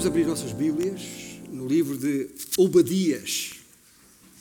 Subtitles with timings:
[0.00, 1.02] Vamos abrir nossas Bíblias
[1.50, 3.50] no livro de Obadias.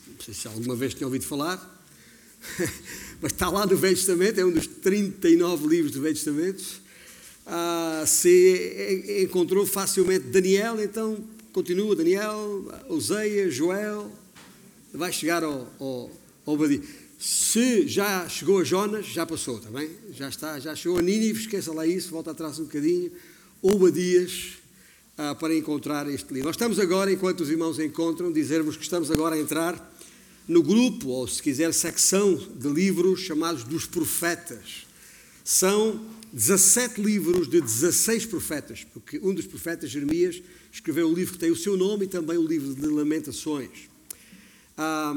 [0.08, 1.84] Não sei se alguma vez tinha ouvido falar,
[3.22, 6.64] mas está lá no Velho Testamento, é um dos 39 livros do Velho Testamento.
[7.46, 11.22] Ah, se encontrou facilmente Daniel, então
[11.52, 14.10] continua Daniel, Oséias, Joel,
[14.94, 16.10] vai chegar ao, ao,
[16.46, 16.86] Obadias.
[17.20, 19.90] Se já chegou a Jonas, já passou, está bem?
[20.14, 23.12] Já está, já chegou a Nínive, esqueça lá isso, volta atrás um bocadinho.
[23.62, 24.59] Obadias,
[25.22, 26.48] ah, para encontrar este livro.
[26.48, 29.94] Nós estamos agora, enquanto os irmãos encontram, dizer-vos que estamos agora a entrar
[30.48, 34.88] no grupo, ou se quiser, secção de livros chamados dos profetas.
[35.44, 36.00] São
[36.32, 41.52] 17 livros de 16 profetas, porque um dos profetas, Jeremias, escreveu o livro que tem
[41.52, 43.90] o seu nome e também o livro de Lamentações.
[44.78, 45.14] Ah,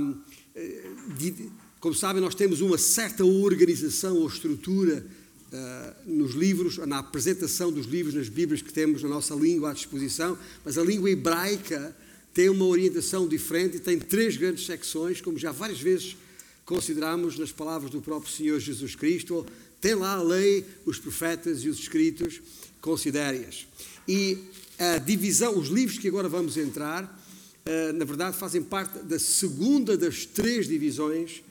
[1.78, 5.06] como sabem, nós temos uma certa organização ou estrutura
[5.52, 9.74] uh, nos livros, na apresentação dos livros nas Bíblias que temos na nossa língua à
[9.74, 11.94] disposição, mas a língua hebraica
[12.32, 16.16] tem uma orientação diferente e tem três grandes secções, como já várias vezes
[16.64, 19.46] consideramos nas palavras do próprio Senhor Jesus Cristo.
[19.80, 22.40] Tem lá a lei, os profetas e os escritos,
[22.80, 23.66] considere-as.
[24.08, 24.38] E
[24.78, 29.96] a divisão, os livros que agora vamos entrar, uh, na verdade, fazem parte da segunda
[29.96, 31.42] das três divisões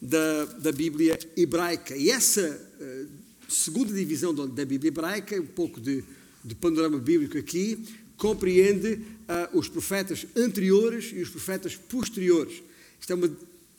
[0.00, 1.96] da, da Bíblia hebraica.
[1.96, 2.40] E essa
[2.80, 3.20] uh,
[3.50, 6.04] segunda divisão da Bíblia hebraica, um pouco de,
[6.44, 7.78] de panorama bíblico aqui,
[8.16, 12.62] compreende uh, os profetas anteriores e os profetas posteriores.
[13.00, 13.30] Isto é uma,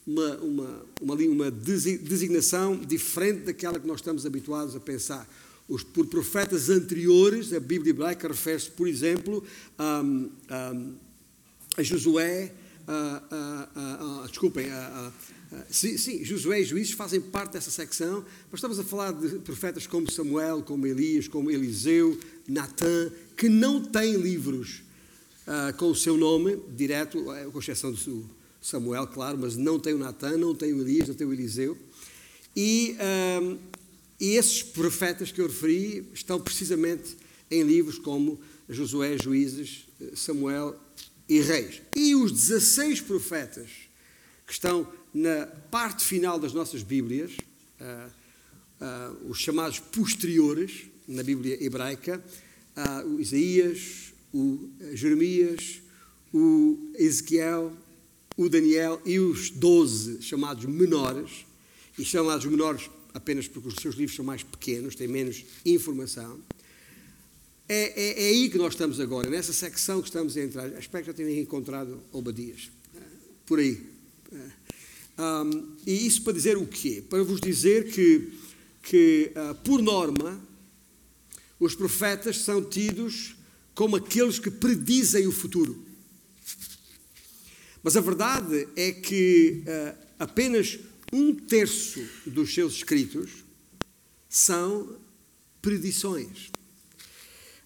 [0.05, 5.29] uma, uma, uma, uma designação diferente daquela que nós estamos habituados a pensar.
[5.67, 9.43] Os, por profetas anteriores, a Bíblia hebraica refere-se, por exemplo,
[9.77, 10.03] a,
[10.49, 10.73] a,
[11.77, 12.51] a Josué,
[12.87, 13.23] a,
[13.75, 15.13] a, a, desculpem, a,
[15.69, 19.85] Sim, sim, Josué e Juízes fazem parte dessa secção, mas estamos a falar de profetas
[19.85, 22.17] como Samuel, como Elias, como Eliseu,
[22.47, 24.81] Natã, que não têm livros
[25.45, 28.29] uh, com o seu nome direto, eh, com exceção do
[28.61, 31.77] Samuel, claro, mas não tem o Natã, não tem o Elias, não tem o Eliseu.
[32.55, 33.59] E, uh,
[34.21, 37.17] e esses profetas que eu referi estão precisamente
[37.49, 38.39] em livros como
[38.69, 39.85] Josué, Juízes,
[40.15, 40.79] Samuel
[41.27, 41.81] e Reis.
[41.93, 43.90] E os 16 profetas
[44.51, 47.31] que estão na parte final das nossas Bíblias,
[47.79, 48.11] uh,
[48.81, 52.21] uh, os chamados posteriores, na Bíblia hebraica,
[52.75, 55.81] uh, o Isaías, o Jeremias,
[56.33, 57.71] o Ezequiel,
[58.35, 61.45] o Daniel e os doze chamados menores,
[61.97, 66.41] e chamados menores apenas porque os seus livros são mais pequenos, têm menos informação.
[67.69, 70.67] É, é, é aí que nós estamos agora, nessa secção que estamos a entrar.
[70.77, 72.69] Espero que já tenham encontrado Obadias.
[73.45, 73.90] Por aí.
[74.31, 77.03] Um, e isso para dizer o quê?
[77.07, 78.31] Para vos dizer que,
[78.81, 80.41] que uh, por norma,
[81.59, 83.35] os profetas são tidos
[83.75, 85.85] como aqueles que predizem o futuro.
[87.83, 90.79] Mas a verdade é que uh, apenas
[91.11, 93.43] um terço dos seus escritos
[94.29, 94.97] são
[95.61, 96.51] predições.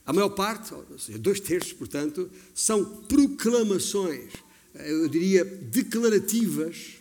[0.05, 4.33] A maior parte, ou seja, dois terços, portanto, são proclamações,
[4.79, 6.95] eu diria declarativas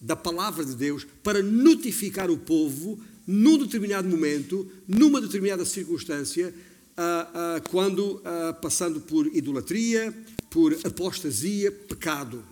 [0.00, 6.52] da palavra de Deus para notificar o povo num determinado momento, numa determinada circunstância,
[6.98, 10.14] uh, uh, quando uh, passando por idolatria,
[10.50, 12.44] por apostasia, pecado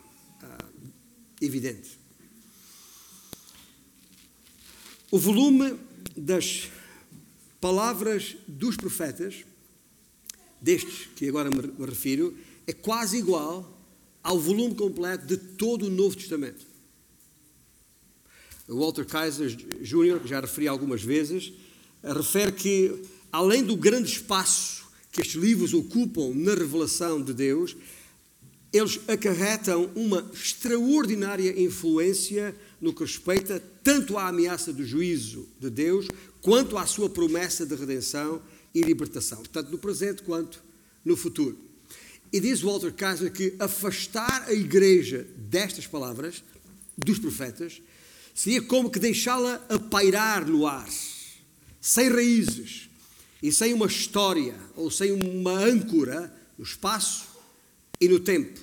[1.44, 1.98] evidente.
[5.10, 5.76] O volume
[6.16, 6.70] das
[7.60, 9.44] palavras dos profetas,
[10.60, 12.36] destes que agora me refiro,
[12.66, 13.81] é quase igual
[14.22, 16.66] ao volume completo de todo o Novo Testamento.
[18.68, 21.52] Walter Kaiser Jr., que já referi algumas vezes,
[22.02, 27.76] refere que, além do grande espaço que estes livros ocupam na revelação de Deus,
[28.72, 36.08] eles acarretam uma extraordinária influência no que respeita tanto à ameaça do juízo de Deus,
[36.40, 38.40] quanto à sua promessa de redenção
[38.74, 40.62] e libertação, tanto no presente quanto
[41.04, 41.58] no futuro.
[42.32, 46.42] E diz Walter Kaiser que afastar a igreja destas palavras,
[46.96, 47.82] dos profetas,
[48.34, 50.88] seria como que deixá-la a pairar no ar,
[51.80, 52.88] sem raízes
[53.42, 57.26] e sem uma história ou sem uma âncora no espaço
[58.00, 58.60] e no tempo.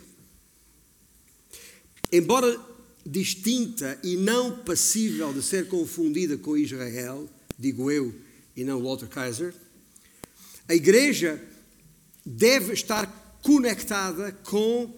[2.11, 2.59] Embora
[3.05, 8.13] distinta e não passível de ser confundida com Israel, digo eu
[8.55, 9.53] e não Walter Kaiser,
[10.67, 11.41] a igreja
[12.25, 14.93] deve estar conectada com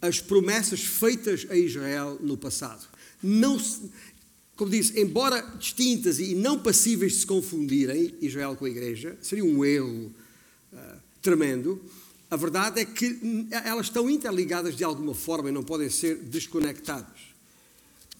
[0.00, 2.86] as promessas feitas a Israel no passado.
[3.22, 3.60] Não,
[4.56, 9.44] como disse, embora distintas e não passíveis de se confundirem, Israel com a Igreja, seria
[9.44, 10.12] um erro
[10.72, 10.78] uh,
[11.20, 11.80] tremendo,
[12.30, 17.30] a verdade é que elas estão interligadas de alguma forma e não podem ser desconectadas.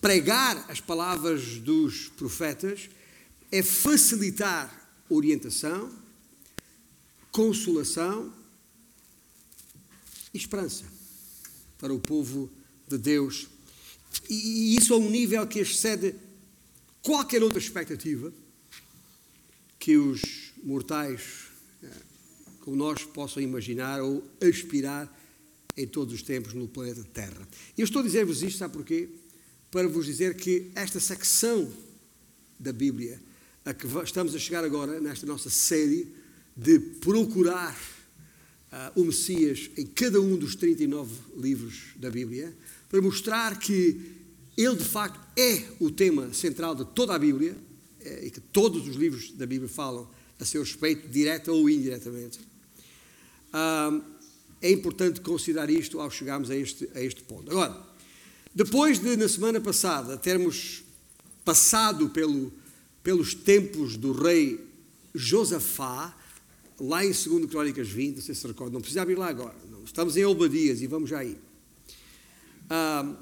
[0.01, 2.91] Pregar as palavras dos profetas
[3.53, 5.91] é facilitar orientação,
[7.31, 8.33] consolação
[10.33, 10.85] esperança
[11.79, 12.51] para o povo
[12.89, 13.49] de Deus.
[14.29, 16.15] E isso a um nível que excede
[17.03, 18.33] qualquer outra expectativa
[19.79, 21.51] que os mortais
[22.61, 25.11] como nós possam imaginar ou aspirar
[25.77, 27.49] em todos os tempos no planeta Terra.
[27.77, 29.09] E eu estou a dizer-vos isto, sabe porquê?
[29.71, 31.73] Para vos dizer que esta secção
[32.59, 33.21] da Bíblia,
[33.65, 36.13] a que estamos a chegar agora, nesta nossa série,
[36.57, 37.79] de procurar
[38.73, 42.55] uh, o Messias em cada um dos 39 livros da Bíblia,
[42.89, 44.01] para mostrar que
[44.57, 47.57] ele de facto é o tema central de toda a Bíblia,
[48.01, 50.09] é, e que todos os livros da Bíblia falam
[50.39, 52.41] a seu respeito, direta ou indiretamente
[54.63, 57.51] é importante considerar isto ao chegarmos a este, a este ponto.
[57.51, 57.77] Agora,
[58.55, 60.83] depois de, na semana passada, termos
[61.45, 62.53] passado pelo,
[63.03, 64.61] pelos tempos do rei
[65.15, 66.17] Josafá,
[66.81, 70.25] lá em 2 Crónicas 20, não sei se recorda, não precisa lá agora, estamos em
[70.25, 71.37] Obadias e vamos já aí.
[72.69, 73.15] Ah,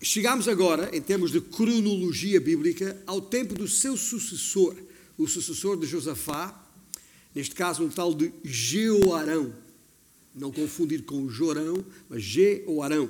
[0.00, 4.76] chegamos agora, em termos de cronologia bíblica, ao tempo do seu sucessor,
[5.16, 6.68] o sucessor de Josafá,
[7.38, 9.52] Neste caso, um tal de Jeoarão.
[10.34, 13.08] Não confundir com Jorão, mas Jeoarão.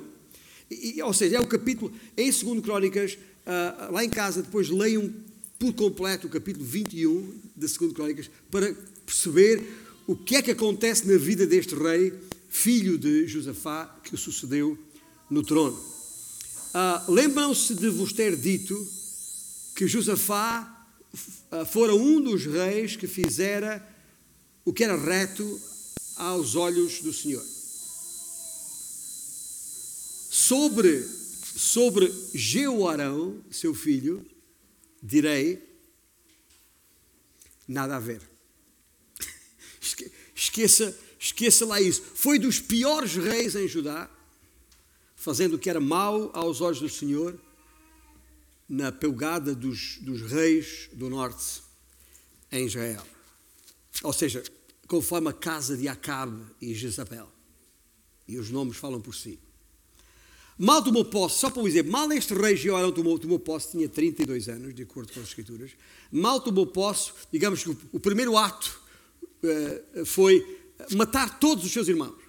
[0.69, 5.11] E, ou seja, é o capítulo, em 2 Crónicas, uh, lá em casa, depois leiam
[5.57, 7.21] por completo o capítulo 21
[7.55, 8.71] de 2 Crónicas, para
[9.09, 9.65] perceber
[10.05, 12.13] o que é que acontece na vida deste rei,
[12.47, 14.77] filho de Josafá, que o sucedeu
[15.29, 15.77] no trono.
[15.77, 18.75] Uh, Lembram-se de vos ter dito
[19.75, 20.87] que Josafá
[21.51, 23.83] uh, fora um dos reis que fizera
[24.63, 25.59] o que era reto
[26.15, 27.43] aos olhos do Senhor.
[30.29, 31.03] Sobre,
[31.55, 34.23] sobre Jeoarão, seu filho,
[35.01, 35.59] direi:
[37.67, 38.38] nada a ver.
[40.39, 42.01] Esqueça, esqueça lá isso.
[42.15, 44.09] Foi dos piores reis em Judá,
[45.13, 47.37] fazendo o que era mau aos olhos do Senhor,
[48.69, 51.61] na pelgada dos, dos reis do norte
[52.49, 53.05] em Israel.
[54.01, 54.41] Ou seja,
[54.87, 57.29] conforme a casa de Acabe e Jezabel.
[58.25, 59.37] E os nomes falam por si.
[60.57, 64.47] Mal tomou posse, só para dizer, mal este rei Jeorão tomou, tomou posse, tinha 32
[64.47, 65.71] anos, de acordo com as Escrituras.
[66.09, 68.88] Mal tomou posse, digamos que o, o primeiro ato
[70.05, 70.59] foi
[70.91, 72.19] matar todos os seus irmãos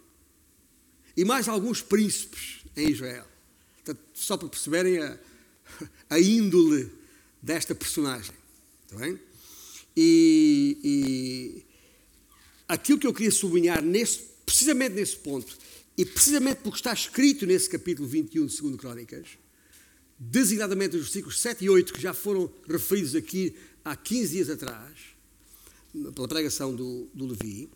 [1.16, 3.26] e mais alguns príncipes em Israel.
[4.14, 5.18] Só para perceberem a,
[6.08, 6.90] a índole
[7.42, 8.34] desta personagem.
[8.84, 9.18] Está bem?
[9.96, 11.64] E, e
[12.68, 15.58] aquilo que eu queria sublinhar nesse, precisamente nesse ponto,
[15.96, 19.28] e precisamente porque está escrito nesse capítulo 21 de 2 Crónicas,
[20.18, 25.09] designadamente os versículos 7 e 8, que já foram referidos aqui há 15 dias atrás,
[26.14, 27.68] pela pregação do, do Levi,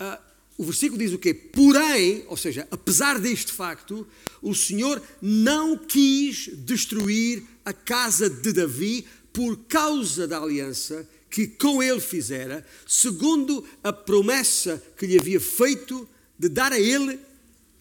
[0.00, 0.30] uh,
[0.60, 1.32] o versículo diz o quê?
[1.32, 4.06] Porém, ou seja, apesar deste facto,
[4.42, 11.82] o Senhor não quis destruir a casa de Davi por causa da aliança que com
[11.82, 16.06] ele fizera, segundo a promessa que lhe havia feito
[16.38, 17.18] de dar a ele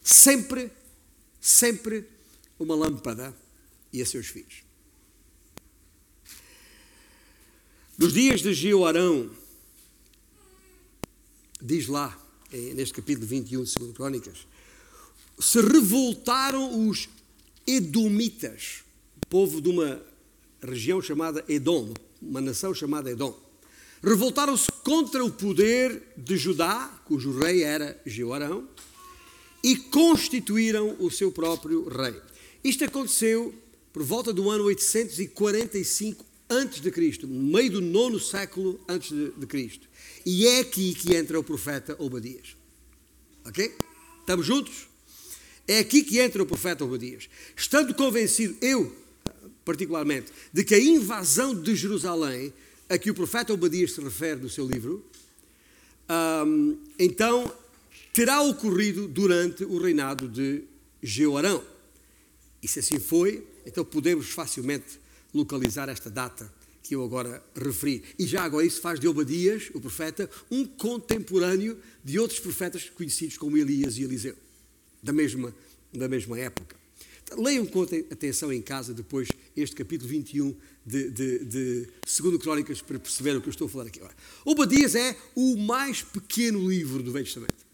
[0.02, 0.72] sempre,
[1.42, 2.06] sempre
[2.58, 3.36] uma lâmpada
[3.92, 4.64] e a seus filhos.
[7.98, 9.30] Nos dias de Jeoarão,
[11.62, 12.18] diz lá,
[12.76, 14.48] neste capítulo 21 de 2 Crónicas,
[15.40, 17.10] se revoltaram os
[17.68, 18.84] Edomitas,
[19.30, 20.02] povo de uma
[20.62, 23.38] região chamada Edom, uma nação chamada Edom.
[24.04, 28.68] Revoltaram-se contra o poder de Judá, cujo rei era Jeorão,
[29.64, 32.16] e constituíram o seu próprio rei.
[32.64, 33.54] Isto aconteceu
[33.92, 39.88] por volta do ano 845 a.C., no meio do nono século antes de Cristo.
[40.26, 42.56] E é aqui que entra o profeta Obadias.
[43.46, 43.74] Ok?
[44.20, 44.88] Estamos juntos?
[45.68, 47.30] É aqui que entra o profeta Obadias.
[47.56, 48.96] Estando convencido, eu
[49.70, 52.52] particularmente, de que a invasão de Jerusalém,
[52.90, 55.06] a que o profeta Obadias se refere no seu livro,
[56.48, 57.54] um, então
[58.12, 60.64] terá ocorrido durante o reinado de
[61.04, 61.64] Jeorão.
[62.64, 65.00] E se assim foi, então podemos facilmente
[65.34, 66.52] localizar esta data
[66.90, 68.04] que eu agora referi.
[68.18, 73.38] E já agora isso faz de Obadias, o profeta, um contemporâneo de outros profetas conhecidos
[73.38, 74.36] como Elias e Eliseu,
[75.04, 75.54] da mesma,
[75.94, 76.76] da mesma época.
[77.38, 81.88] Leiam com atenção em casa depois este capítulo 21 de, de, de
[82.22, 84.16] 2 Crónicas para perceber o que eu estou a falar aqui agora.
[84.44, 87.70] Obadias é o mais pequeno livro do Velho Testamento.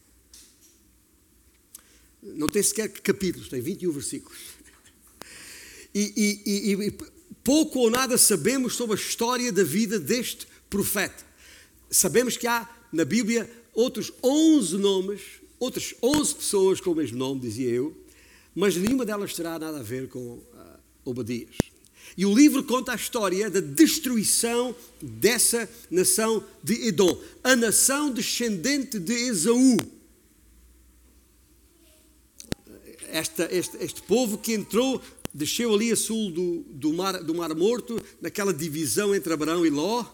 [2.21, 4.37] Não tem sequer capítulos, tem 21 versículos.
[5.93, 7.14] E, e, e, e
[7.45, 11.23] pouco ou nada sabemos sobre a história da vida deste profeta.
[11.91, 15.21] Sabemos que há na Bíblia outros 11 nomes,
[15.59, 17.95] outras 11 pessoas com o mesmo nome, dizia eu,
[18.55, 20.43] mas nenhuma delas terá nada a ver com uh,
[21.05, 21.55] Obadias.
[22.17, 28.97] E o livro conta a história da destruição dessa nação de Edom, a nação descendente
[28.97, 29.77] de Esaú.
[33.11, 33.43] Este,
[33.81, 35.01] este povo que entrou,
[35.35, 39.69] desceu ali a sul do, do, mar, do Mar Morto, naquela divisão entre Abraão e
[39.69, 40.05] Ló,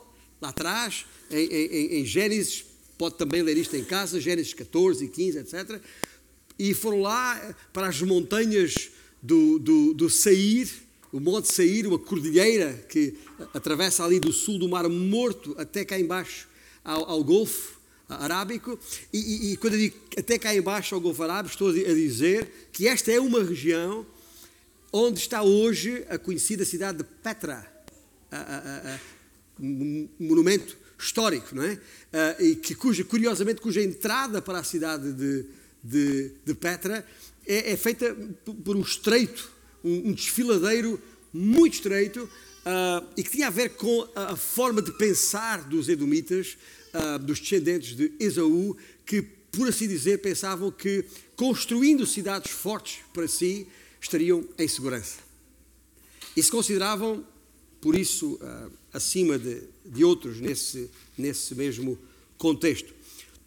[0.42, 2.66] lá atrás, em, em, em Gênesis,
[2.98, 5.80] pode também ler isto em casa, Gênesis 14 e 15, etc.
[6.58, 8.90] E foram lá para as montanhas
[9.22, 10.68] do, do, do Sair,
[11.12, 13.14] o Monte Sair, uma cordilheira que
[13.54, 16.48] atravessa ali do sul do Mar Morto até cá embaixo
[16.84, 18.80] ao, ao Golfo Arábico.
[19.14, 22.70] E, e, e, quando eu digo até cá embaixo ao Golfo Arábico, estou a dizer
[22.72, 24.04] que esta é uma região
[24.92, 27.66] onde está hoje a conhecida cidade de Petra,
[28.32, 29.00] a, a, a,
[29.60, 31.74] um monumento histórico, não é?
[31.74, 35.46] Uh, e que, cuja, curiosamente, cuja entrada para a cidade de,
[35.84, 37.06] de, de Petra
[37.46, 38.16] é, é, feita
[38.64, 39.52] por um estreito,
[39.84, 41.02] um, um desfiladeiro
[41.34, 46.58] muito estreito uh, e que tinha a ver com a, forma de pensar dos edomitas,
[46.94, 51.06] uh, dos descendentes de Esaú, que, por assim dizer, pensavam que
[51.36, 53.68] construindo cidades fortes para si
[54.02, 55.20] estariam em segurança.
[56.36, 57.24] E se consideravam,
[57.80, 61.98] por isso, uh, acima de, de outros nesse, nesse mesmo
[62.38, 62.94] contexto.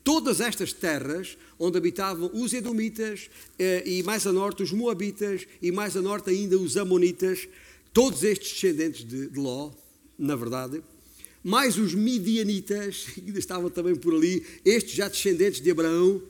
[0.02, 5.72] Todas estas terras onde habitavam os Edomitas eh, e mais a norte os Moabitas e
[5.72, 7.48] mais a norte ainda os Amonitas,
[7.92, 9.70] todos estes descendentes de, de Ló,
[10.18, 10.82] na verdade,
[11.42, 16.22] mais os Midianitas, que ainda estavam também por ali, estes já descendentes de Abraão,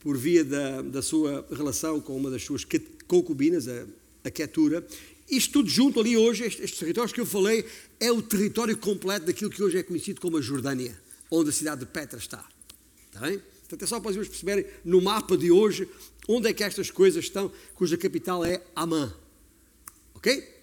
[0.00, 2.64] por via da, da sua relação com uma das suas
[3.08, 3.86] concubinas, a,
[4.22, 4.86] a Ketura,
[5.28, 7.64] isto tudo junto ali hoje, estes, estes territórios que eu falei,
[7.98, 10.98] é o território completo daquilo que hoje é conhecido como a Jordânia,
[11.30, 12.46] onde a cidade de Petra está.
[13.06, 13.38] Está bem?
[13.38, 15.88] Portanto, é só para vocês perceberem no mapa de hoje
[16.26, 19.14] onde é que estas coisas estão, cuja capital é Amã.
[20.14, 20.56] Ok?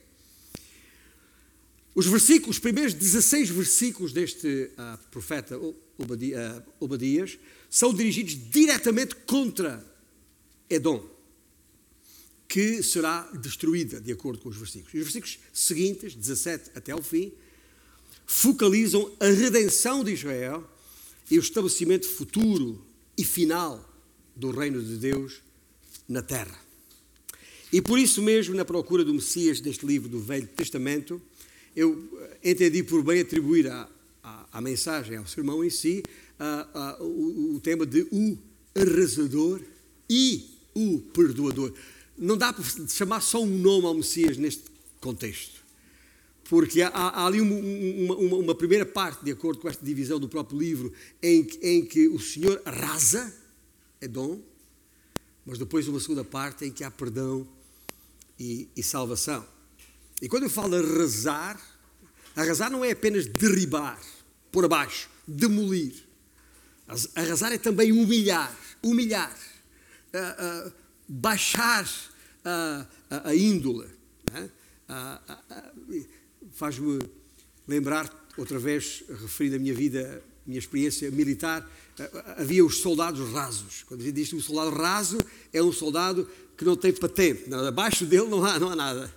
[1.93, 5.59] Os versículos, os primeiros 16 versículos deste uh, profeta
[5.97, 9.83] Obadias, uh, Obadias são dirigidos diretamente contra
[10.69, 11.14] Edom
[12.55, 14.93] que será destruída, de acordo com os versículos.
[14.93, 17.33] E os versículos seguintes, 17 até ao fim,
[18.25, 20.65] focalizam a redenção de Israel
[21.29, 22.81] e o estabelecimento futuro
[23.17, 23.83] e final
[24.33, 25.41] do reino de Deus
[26.07, 26.57] na terra.
[27.74, 31.21] E por isso mesmo, na procura do Messias deste livro do Velho Testamento,
[31.75, 32.09] eu
[32.41, 36.01] entendi por bem atribuir à, mensagem, ao sermão em si,
[37.01, 38.38] o, o tema de o
[38.74, 39.59] arrasador
[40.09, 41.74] e o perdoador
[42.17, 44.63] não dá para chamar só um nome ao Messias neste
[45.01, 45.63] contexto.
[46.45, 50.29] Porque há, há ali uma, uma, uma, primeira parte, de acordo com esta divisão do
[50.29, 53.34] próprio livro, em, em que o Senhor arrasa,
[54.00, 54.39] é dom,
[55.45, 57.48] mas depois uma segunda parte em que há perdão
[58.39, 59.45] e, e salvação.
[60.22, 61.60] E quando eu falo arrasar,
[62.36, 64.00] arrasar não é apenas derribar,
[64.51, 65.93] pôr abaixo, demolir.
[67.15, 69.36] Arrasar é também humilhar, humilhar.
[70.13, 70.74] Uh, uh,
[71.07, 71.89] baixar
[72.43, 73.88] a, a, a índole.
[74.31, 74.50] Né?
[76.51, 77.00] Faz-me
[77.67, 81.67] lembrar, outra vez, referindo a minha vida, minha experiência militar,
[82.38, 83.83] havia os soldados rasos.
[83.88, 85.17] Quando a gente diz que um soldado raso
[85.51, 89.13] é um soldado que não tem patente, abaixo dele não há, não há nada.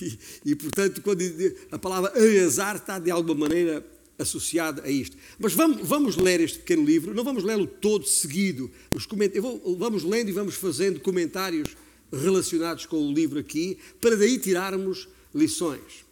[0.00, 1.22] E, e, portanto, quando
[1.70, 3.84] a palavra arrasar está de alguma maneira
[4.22, 5.16] associado a isto.
[5.38, 8.70] Mas vamos, vamos ler este pequeno livro, não vamos lê-lo todo seguido.
[8.94, 9.06] Os
[9.40, 11.76] vou, vamos lendo e vamos fazendo comentários
[12.12, 16.04] relacionados com o livro aqui, para daí tirarmos lições.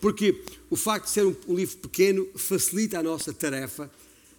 [0.00, 3.90] Porque o facto de ser um, um livro pequeno facilita a nossa tarefa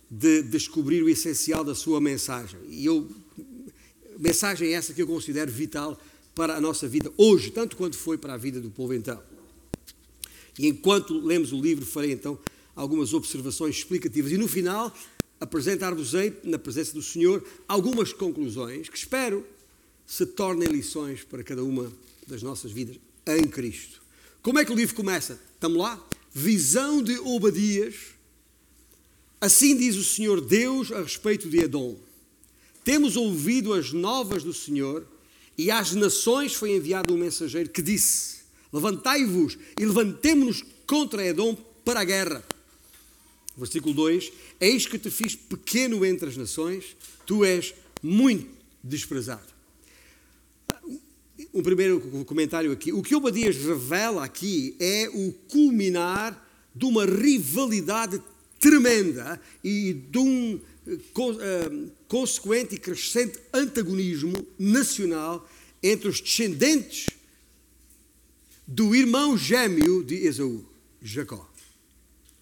[0.09, 2.59] de descobrir o essencial da sua mensagem.
[2.69, 3.07] E eu,
[4.17, 5.99] mensagem essa que eu considero vital
[6.33, 9.21] para a nossa vida hoje, tanto quanto foi para a vida do povo então.
[10.57, 12.39] E enquanto lemos o livro, farei então
[12.79, 14.95] algumas observações explicativas e no final
[15.37, 19.45] apresentar-vos-ei, na presença do Senhor, algumas conclusões que espero
[20.07, 21.91] se tornem lições para cada uma
[22.25, 24.01] das nossas vidas em Cristo.
[24.41, 25.37] Como é que o livro começa?
[25.53, 26.01] Estamos lá?
[26.33, 27.95] Visão de Obadias.
[29.41, 31.97] Assim diz o Senhor Deus a respeito de Edom.
[32.85, 35.05] Temos ouvido as novas do Senhor
[35.57, 38.37] e às nações foi enviado um mensageiro que disse:
[38.71, 42.41] Levantai-vos e levantemo-nos contra Edom para a guerra.
[43.59, 48.49] Versículo 2: Eis que te fiz pequeno entre as nações, tu és muito
[48.83, 49.59] desprezado.
[51.53, 52.93] um primeiro comentário aqui.
[52.93, 58.21] O que Obadias revela aqui é o culminar de uma rivalidade
[58.59, 65.47] tremenda e de um uh, consequente e crescente antagonismo nacional
[65.81, 67.07] entre os descendentes
[68.67, 70.63] do irmão gêmeo de Esaú,
[71.01, 71.49] Jacó,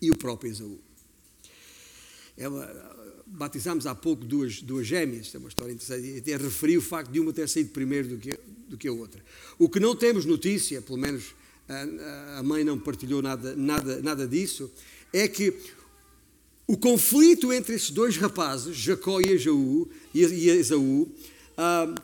[0.01, 0.87] e o próprio Esaú.
[2.38, 7.12] Ela, batizámos há pouco duas, duas gêmeas, é uma história interessante, até referi o facto
[7.12, 8.39] de uma ter saído primeiro do que,
[8.70, 9.24] do que a outra.
[9.58, 11.36] O que não temos notícia, pelo menos
[11.67, 14.72] a, a mãe não partilhou nada, nada, nada disso,
[15.12, 15.53] é que
[16.67, 21.10] o conflito entre esses dois rapazes, Jacó e Esaú, e Esaú
[21.58, 21.96] ah,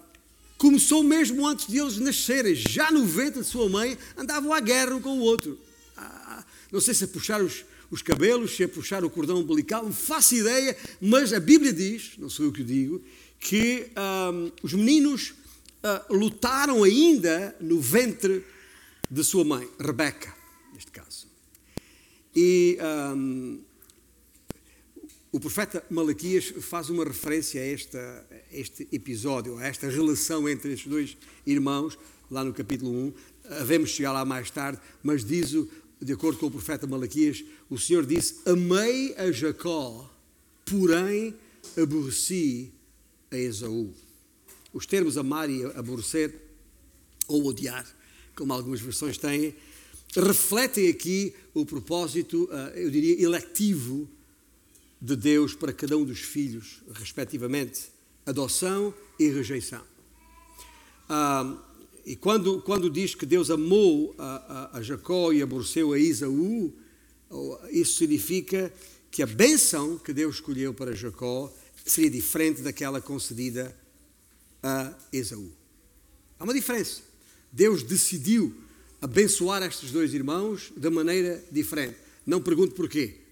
[0.57, 2.55] começou mesmo antes de eles nascerem.
[2.55, 5.59] Já no ventre de sua mãe, andavam à guerra um com o outro.
[5.97, 9.83] Ah, não sei se a puxar os, os cabelos, se a puxar o cordão umbilical,
[9.83, 13.03] não faço ideia, mas a Bíblia diz, não sou eu que digo,
[13.39, 14.31] que ah,
[14.63, 15.35] os meninos
[16.09, 18.43] lutaram ainda no ventre
[19.09, 20.33] de sua mãe, Rebeca,
[20.73, 21.27] neste caso.
[22.35, 22.77] E
[25.31, 30.73] o profeta Malaquias faz uma referência a, esta, a este episódio, a esta relação entre
[30.73, 31.97] estes dois irmãos,
[32.29, 33.13] lá no capítulo 1.
[33.59, 35.67] Havemos chegar lá mais tarde, mas diz, o,
[36.01, 40.09] de acordo com o profeta Malaquias, o Senhor disse: Amei a Jacó,
[40.65, 41.35] porém
[41.77, 42.71] aborreci
[43.31, 43.93] a Esaú.
[44.73, 46.33] Os termos amar e aborrecer,
[47.27, 47.85] ou odiar,
[48.35, 49.55] como algumas versões têm,
[50.15, 54.09] refletem aqui o propósito, ah, eu diria, electivo
[55.01, 57.89] de Deus para cada um dos filhos, respectivamente,
[58.25, 59.83] adoção e rejeição.
[61.09, 61.57] Ah,
[62.05, 66.73] e quando, quando diz que Deus amou a, a, a Jacó e aborreceu a Isaú,
[67.71, 68.71] isso significa
[69.09, 71.51] que a bênção que Deus escolheu para Jacó
[71.85, 73.75] seria diferente daquela concedida
[74.61, 75.51] a Esaú.
[76.39, 77.01] Há uma diferença.
[77.51, 78.53] Deus decidiu
[79.01, 81.97] abençoar estes dois irmãos de maneira diferente.
[82.25, 83.23] Não pergunto porquê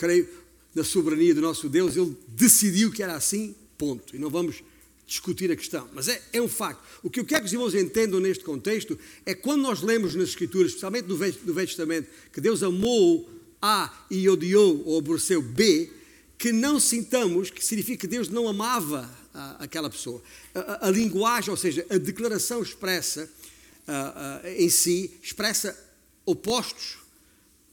[0.00, 0.26] creio
[0.74, 4.16] na soberania do nosso Deus, ele decidiu que era assim, ponto.
[4.16, 4.62] E não vamos
[5.10, 6.80] discutir a questão, mas é, é um facto.
[7.02, 8.96] O que eu quero que os irmãos entendam neste contexto
[9.26, 13.28] é quando nós lemos nas Escrituras, especialmente no Velho, no Velho Testamento, que Deus amou
[13.60, 15.90] A e odiou ou aborreceu B,
[16.38, 20.22] que não sintamos que significa que Deus não amava a, aquela pessoa.
[20.54, 23.28] A, a, a, linguagem, ou seja, a declaração expressa
[24.56, 25.76] em si, expressa
[26.24, 26.98] opostos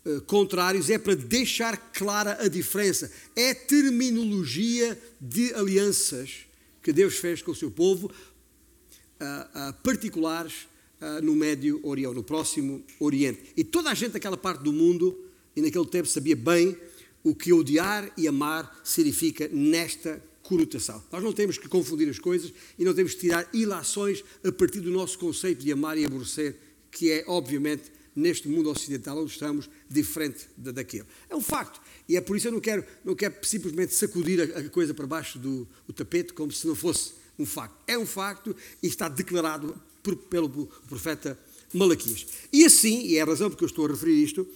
[0.04, 3.12] eh, contrários é para deixar clara a diferença.
[3.36, 6.47] É terminologia de alianças
[6.88, 10.70] que Deus fez com o seu povo, uh, uh, particulares
[11.02, 13.42] uh, no Médio Oriente, no Próximo Oriente.
[13.58, 15.14] E toda a gente daquela parte do mundo,
[15.54, 16.78] e naquele tempo, sabia bem
[17.26, 21.04] o que odiar e amar significa nesta conotação.
[21.12, 24.80] Nós não temos que confundir as coisas e não temos que tirar ilações a partir
[24.80, 26.56] do nosso conceito de amar e aborrecer,
[26.90, 31.04] que é, obviamente, neste mundo ocidental onde estamos, diferente daquele.
[31.30, 31.82] É um facto.
[32.08, 34.94] E é por isso que eu não quero, não quero simplesmente sacudir a, a coisa
[34.94, 37.76] para baixo do tapete como se não fosse um facto.
[37.86, 41.38] É um facto e está declarado por, pelo profeta
[41.74, 42.26] Malaquias.
[42.52, 44.48] E assim, e é a razão porque eu estou a referir isto,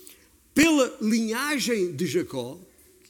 [0.53, 2.59] pela linhagem de Jacó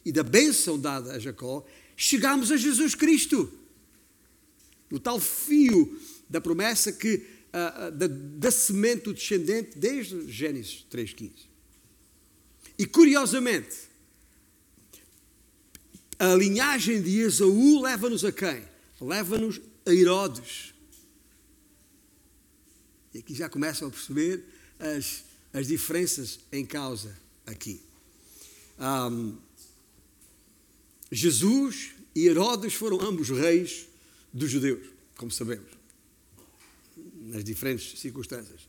[0.04, 1.64] e da bênção dada a Jacó,
[1.96, 3.50] chegamos a Jesus Cristo.
[4.90, 11.30] O tal fio da promessa que da, da semente do descendente desde Gênesis 3,15.
[12.78, 13.76] E curiosamente,
[16.22, 18.62] a linhagem de Esaú leva-nos a quem?
[19.00, 20.72] Leva-nos a Herodes.
[23.12, 24.44] E aqui já começam a perceber
[24.78, 27.82] as, as diferenças em causa aqui.
[28.78, 29.36] Um,
[31.10, 33.88] Jesus e Herodes foram ambos reis
[34.32, 35.72] dos judeus, como sabemos
[37.22, 38.60] nas diferentes circunstâncias.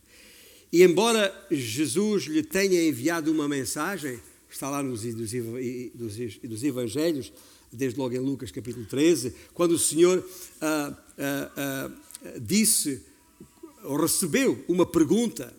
[0.72, 4.18] E embora Jesus lhe tenha enviado uma mensagem,
[4.54, 5.32] está lá nos, nos,
[6.42, 7.32] nos Evangelhos,
[7.72, 10.24] desde logo em Lucas capítulo 13, quando o Senhor
[10.60, 11.90] ah, ah, ah,
[12.40, 13.02] disse,
[13.82, 15.52] ou recebeu uma pergunta,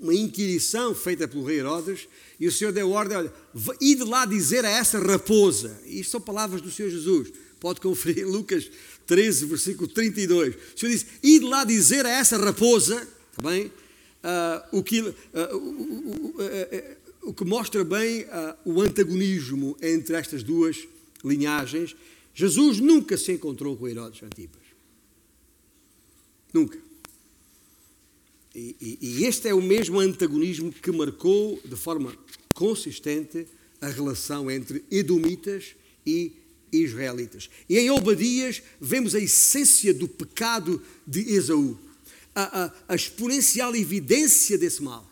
[0.00, 2.06] uma inquirição feita pelo rei Herodes,
[2.38, 3.32] e o Senhor deu ordem, olha,
[3.80, 8.70] ide lá dizer a essa raposa, isto são palavras do Senhor Jesus, pode conferir Lucas
[9.06, 10.54] 13, versículo 32.
[10.54, 13.66] O Senhor diz: Ide lá dizer a essa raposa, tá bem?
[14.22, 15.14] Uh, o, que, o,
[15.52, 16.34] o,
[17.22, 18.26] o, que mostra bem
[18.64, 20.86] o antagonismo entre estas duas
[21.24, 21.94] linhagens.
[22.34, 24.62] Jesus nunca se encontrou com Herodes Antipas.
[26.52, 26.78] Nunca.
[28.54, 32.14] E, e, e, este é o mesmo antagonismo que marcou de forma
[32.52, 33.46] consistente
[33.80, 35.74] a relação entre Edomitas
[36.06, 36.32] e
[36.70, 37.48] israelitas.
[37.68, 41.78] E em Obadias vemos a essência do pecado de Esaú,
[42.34, 45.10] a, a, a exponencial evidência desse mal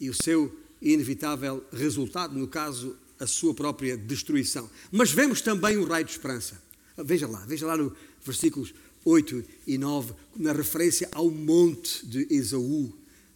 [0.00, 4.68] e o seu inevitável resultado, no caso, a sua própria destruição.
[4.90, 6.60] Mas vemos também um raio de esperança.
[6.98, 12.92] Veja lá, veja lá no versículos 8 e 9, na referência ao monte de Esaú.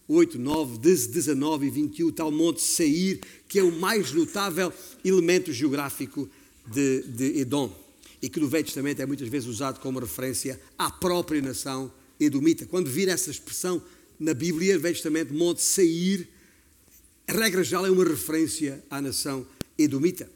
[0.08, 4.72] 8, 9, 19 e 21, o tal monte Seir, que é o mais notável
[5.04, 6.28] elemento geográfico
[6.66, 7.72] de, de Edom
[8.22, 12.66] e que no Velho Testamento é muitas vezes usado como referência à própria nação edomita.
[12.66, 13.82] Quando vir essa expressão
[14.18, 16.28] na Bíblia, no Velho Testamento, Monte Seir,
[17.30, 19.46] a regra geral é uma referência à nação
[19.78, 20.28] edomita.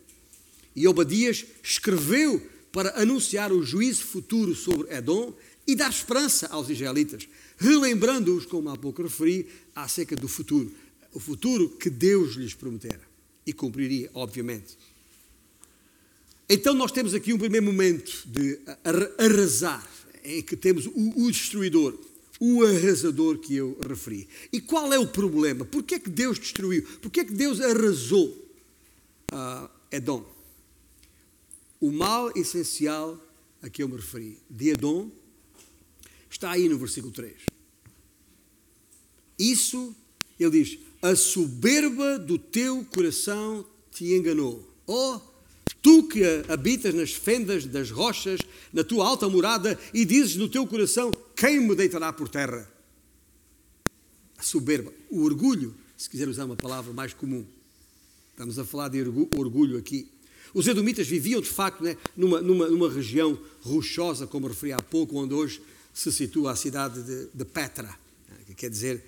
[0.76, 5.34] E Obadias escreveu para anunciar o juízo futuro sobre Edom
[5.66, 7.28] e dar esperança aos israelitas,
[7.58, 10.70] relembrando-os, como há pouco referi, acerca do futuro.
[11.12, 13.02] O futuro que Deus lhes prometera
[13.44, 14.78] e cumpriria, obviamente.
[16.48, 18.60] Então, nós temos aqui um primeiro momento de
[19.18, 19.84] arrasar,
[20.22, 21.98] em que temos o, destruidor,
[22.40, 24.28] o arrasador que eu referi.
[24.52, 25.64] E qual é o problema?
[25.64, 26.82] Por que é que Deus destruiu?
[27.00, 28.28] Por que é que Deus arrasou
[29.32, 30.24] uh, Edom?
[31.80, 33.20] O mal essencial
[33.64, 35.10] a que eu me referi, de Edom,
[36.28, 37.32] está aí no versículo 3.
[39.38, 39.96] Isso,
[40.38, 44.70] ele diz, a soberba do teu coração te enganou.
[44.86, 45.18] Oh,
[45.80, 50.66] tu que habitas nas fendas das rochas, na tua alta morada, e dizes no teu
[50.66, 51.10] coração:
[51.44, 52.66] quem me deitará por terra?
[54.38, 57.44] A soberba, o orgulho, se quiser usar uma palavra mais comum.
[58.30, 60.10] Estamos a falar de orgulho aqui.
[60.54, 65.18] Os edomitas viviam, de facto, né, numa, numa, numa região rochosa, como referi há pouco,
[65.18, 65.60] onde hoje
[65.92, 67.94] se situa a cidade de, de Petra,
[68.26, 69.04] né, que quer dizer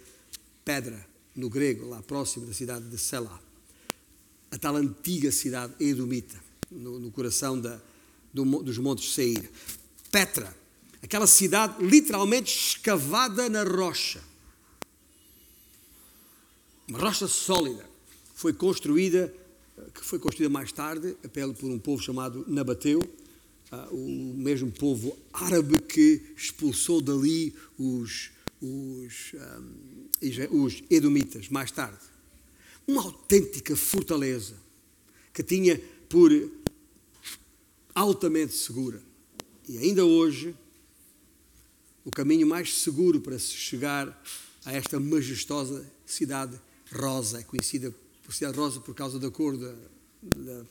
[0.62, 3.40] pedra no grego, lá próximo da cidade de Selá.
[4.50, 6.38] A tal antiga cidade edomita,
[6.70, 7.80] no, no coração da,
[8.30, 9.50] do, dos montes Seir.
[10.12, 10.54] Petra,
[11.06, 14.22] aquela cidade literalmente escavada na rocha.
[16.88, 17.88] Uma rocha sólida.
[18.34, 19.32] Foi construída
[19.94, 21.16] que foi construída mais tarde
[21.58, 23.00] por um povo chamado Nabateu,
[23.70, 29.32] ah, o mesmo povo árabe que expulsou dali os, os,
[30.50, 31.98] os edomitas mais tarde.
[32.86, 34.54] Uma autêntica fortaleza
[35.32, 36.30] que tinha por
[37.94, 39.02] altamente segura.
[39.68, 40.54] E ainda hoje,
[42.06, 44.22] o caminho mais seguro para se chegar
[44.64, 46.56] a esta majestosa cidade
[46.92, 47.92] rosa, conhecida
[48.22, 49.74] por cidade rosa por causa da cor da,
[50.22, 50.64] da,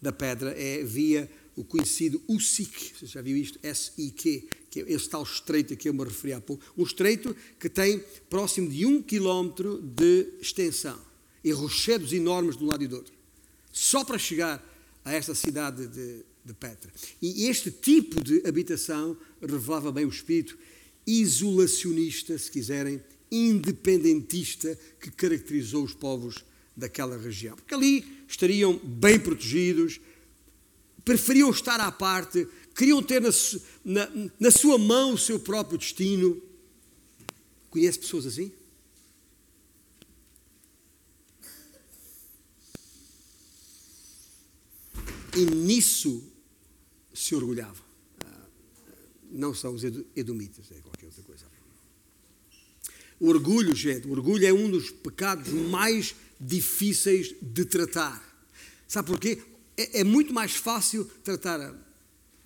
[0.00, 3.58] da pedra, é via o conhecido USIC, você já viu isto?
[3.62, 6.64] S-I-Q, que é esse tal estreito a que eu me referi há pouco.
[6.78, 10.98] Um estreito que tem próximo de um quilómetro de extensão
[11.44, 13.12] e rochedos enormes de um lado e do outro.
[13.70, 14.66] Só para chegar
[15.04, 16.90] a esta cidade de, de Petra.
[17.20, 20.58] E este tipo de habitação revelava bem o espírito
[21.06, 26.44] isolacionista, se quiserem, independentista que caracterizou os povos
[26.76, 27.56] daquela região.
[27.56, 30.00] Porque ali estariam bem protegidos,
[31.04, 33.30] preferiam estar à parte, queriam ter na,
[33.84, 36.40] na, na sua mão o seu próprio destino.
[37.70, 38.52] Conhece pessoas assim?
[45.36, 46.24] E nisso
[47.14, 47.89] se orgulhavam.
[49.30, 49.84] Não são os
[50.16, 51.44] edomitas, é qualquer outra coisa.
[53.20, 58.18] O orgulho, gente, o orgulho é um dos pecados mais difíceis de tratar.
[58.88, 59.42] Sabe porquê?
[59.76, 61.74] É, é muito mais fácil tratar a,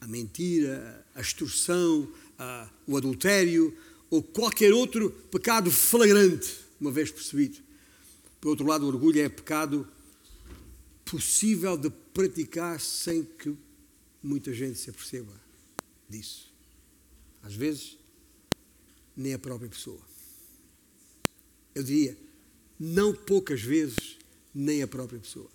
[0.01, 3.77] a mentira, a extorsão, a, o adultério
[4.11, 7.59] ou qualquer outro pecado flagrante, uma vez percebido.
[8.40, 9.88] Por outro lado, o orgulho é pecado
[11.05, 13.57] possível de praticar sem que
[14.23, 15.33] muita gente se aperceba
[16.09, 16.54] disso.
[17.44, 17.98] Às vezes,
[19.14, 20.00] nem a própria pessoa.
[21.74, 22.16] Eu diria,
[22.80, 24.18] não poucas vezes,
[24.54, 25.50] nem a própria pessoa.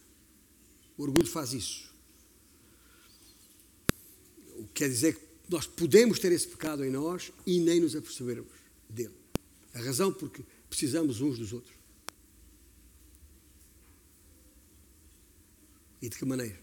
[0.98, 1.90] O orgulho faz isso.
[4.58, 7.96] O que quer dizer que nós podemos ter esse pecado em nós e nem nos
[7.96, 8.54] apercebermos
[8.88, 9.16] dele.
[9.74, 11.74] A razão porque precisamos uns dos outros.
[16.02, 16.60] E de que maneira?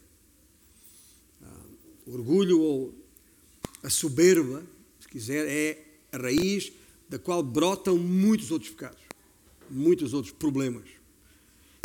[1.42, 1.66] Ah,
[2.06, 3.06] o orgulho ou
[3.82, 4.64] a soberba,
[5.06, 6.72] se quiser, é a raiz
[7.08, 9.06] da qual brotam muitos outros pecados
[9.70, 10.84] muitos outros problemas.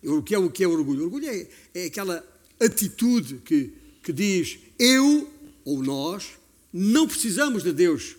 [0.03, 1.01] O que é o que é orgulho?
[1.01, 2.25] O orgulho é, é aquela
[2.59, 5.31] atitude que, que diz eu
[5.63, 6.29] ou nós
[6.73, 8.15] não precisamos de Deus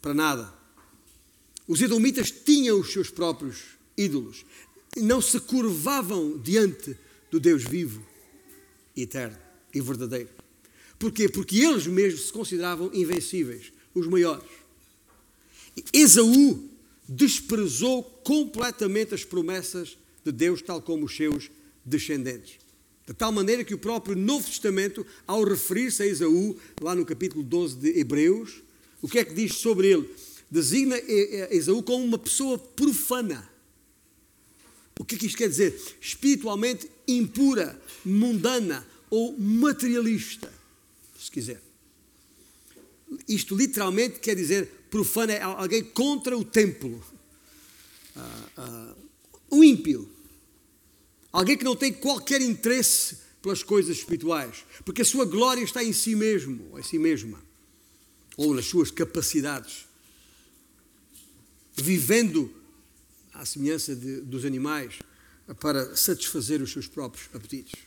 [0.00, 0.52] para nada.
[1.68, 3.58] Os edomitas tinham os seus próprios
[3.96, 4.44] ídolos,
[4.96, 6.96] não se curvavam diante
[7.30, 8.04] do Deus vivo,
[8.96, 9.38] eterno
[9.72, 10.30] e verdadeiro.
[10.98, 11.28] Porquê?
[11.28, 14.48] Porque eles mesmos se consideravam invencíveis, os maiores.
[15.92, 16.68] Esaú
[17.08, 21.50] desprezou completamente as promessas de Deus, tal como os seus
[21.84, 22.58] descendentes.
[23.06, 27.42] De tal maneira que o próprio Novo Testamento, ao referir-se a Esaú, lá no capítulo
[27.42, 28.62] 12 de Hebreus,
[29.02, 30.08] o que é que diz sobre ele?
[30.50, 30.96] Designa
[31.50, 33.50] Esaú como uma pessoa profana.
[34.98, 35.80] O que é que isto quer dizer?
[36.00, 40.52] Espiritualmente impura, mundana ou materialista,
[41.18, 41.69] se quiser.
[43.28, 47.02] Isto literalmente quer dizer profana é alguém contra o templo.
[48.16, 48.96] Uh, uh,
[49.50, 50.08] o ímpio.
[51.32, 55.92] Alguém que não tem qualquer interesse pelas coisas espirituais, porque a sua glória está em
[55.92, 57.40] si mesmo, em si mesma,
[58.36, 59.86] ou nas suas capacidades.
[61.74, 62.52] Vivendo
[63.32, 64.98] à semelhança de, dos animais
[65.60, 67.80] para satisfazer os seus próprios apetites.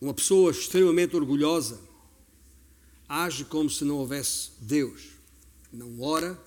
[0.00, 1.80] Uma pessoa extremamente orgulhosa
[3.08, 5.02] age como se não houvesse Deus.
[5.72, 6.38] Não ora,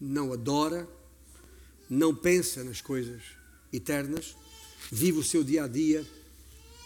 [0.00, 0.88] não adora,
[1.88, 3.22] não pensa nas coisas
[3.72, 4.36] eternas,
[4.90, 6.06] vive o seu dia a dia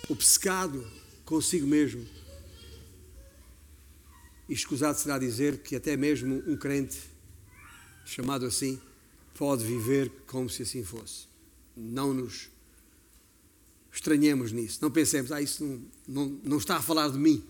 [0.09, 0.87] obcecado
[1.25, 2.07] consigo mesmo.
[4.49, 6.99] E escusado será dizer que até mesmo um crente,
[8.05, 8.81] chamado assim,
[9.35, 11.27] pode viver como se assim fosse.
[11.77, 12.51] Não nos
[13.93, 14.79] estranhemos nisso.
[14.83, 17.43] Não pensemos, ah, isso não, não, não está a falar de mim,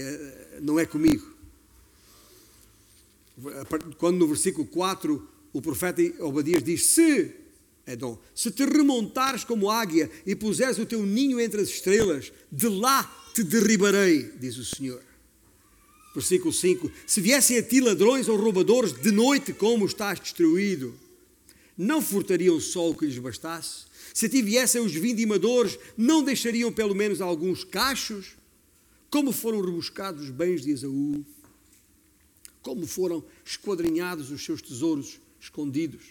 [0.00, 1.32] é, não é comigo.
[3.98, 7.30] Quando no versículo 4 o profeta Obadias diz: Se,
[7.86, 12.68] Edom, se te remontares como águia e puseres o teu ninho entre as estrelas, de
[12.68, 13.02] lá
[13.34, 15.02] te derribarei, diz o Senhor.
[16.14, 20.94] Versículo 5: Se viessem a ti ladrões ou roubadores de noite, como estás destruído,
[21.76, 23.84] não furtariam só o que lhes bastasse?
[24.12, 28.36] Se a ti viessem os vindimadores, não deixariam pelo menos alguns cachos?
[29.14, 31.24] Como foram rebuscados os bens de Esaú?
[32.60, 36.02] Como foram esquadrinhados os seus tesouros escondidos?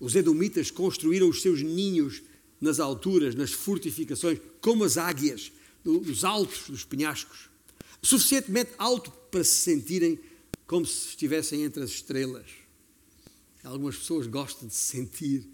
[0.00, 2.24] Os edomitas construíram os seus ninhos
[2.60, 5.52] nas alturas, nas fortificações, como as águias,
[5.84, 7.48] nos altos dos penhascos,
[8.02, 10.18] suficientemente alto para se sentirem
[10.66, 12.50] como se estivessem entre as estrelas.
[13.62, 15.46] Algumas pessoas gostam de se sentir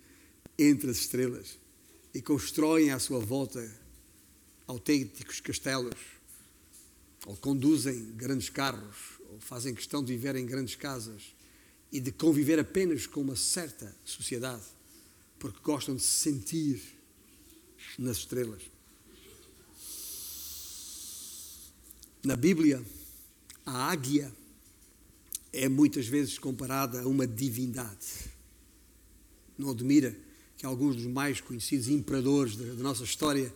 [0.59, 1.59] entre as estrelas
[2.15, 3.71] e constroem à sua volta
[4.67, 6.14] autênticos castelos,
[7.27, 11.35] ou conduzem grandes carros, ou fazem questão de viver em grandes casas
[11.91, 14.65] e de conviver apenas com uma certa sociedade,
[15.39, 16.83] porque gostam de se sentir
[17.99, 18.63] nas estrelas.
[22.23, 22.85] Na Bíblia,
[23.65, 24.33] a águia
[25.53, 28.33] é muitas vezes comparada a uma divindade.
[29.57, 30.17] Não admira
[30.57, 33.55] que alguns dos mais conhecidos imperadores da, nossa história,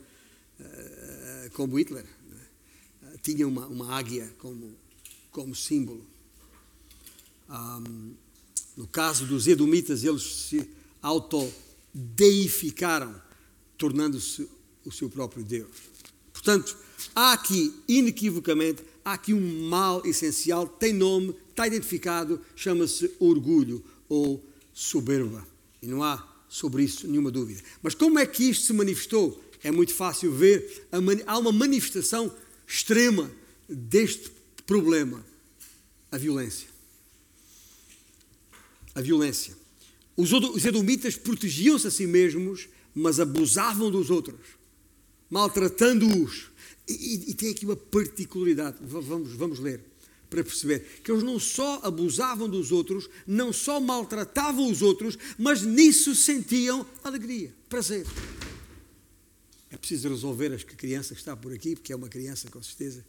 [0.61, 2.07] eh, como Hitler,
[3.19, 4.75] tinham uma, uma águia como,
[5.31, 6.05] como símbolo.
[7.49, 8.15] Um,
[8.77, 10.69] no caso dos Edomitas, eles se
[11.03, 13.21] autodeificaram,
[13.77, 14.49] tornando-se
[14.85, 15.71] o seu próprio Deus.
[16.33, 16.77] Portanto,
[17.15, 24.45] há aqui, inequivocamente, há aqui um mal essencial, tem nome, está identificado, chama-se orgulho ou
[24.73, 25.47] soberba.
[25.83, 27.63] E não há sobre isso nenhuma dúvida.
[27.83, 29.43] Mas como é que isto se manifestou?
[29.63, 30.87] É muito fácil ver,
[31.27, 32.33] há uma manifestação
[32.69, 33.31] extrema
[33.67, 34.31] deste
[34.67, 35.25] problema:
[36.13, 36.69] a violência.
[38.95, 39.57] A violência.
[40.17, 44.41] Os edomitas protegiam-se a si mesmos, mas abusavam dos outros,
[45.31, 46.51] maltratando-os,
[46.89, 49.81] e, e, tem aqui uma particularidade, vamos, vamos ler,
[50.29, 55.63] para perceber que eles não só abusavam dos outros, não só maltratavam os outros, mas
[55.63, 58.07] nisso sentiam alegria, prazer.
[59.71, 63.05] É preciso resolver a criança que está por aqui, porque é uma criança com certeza,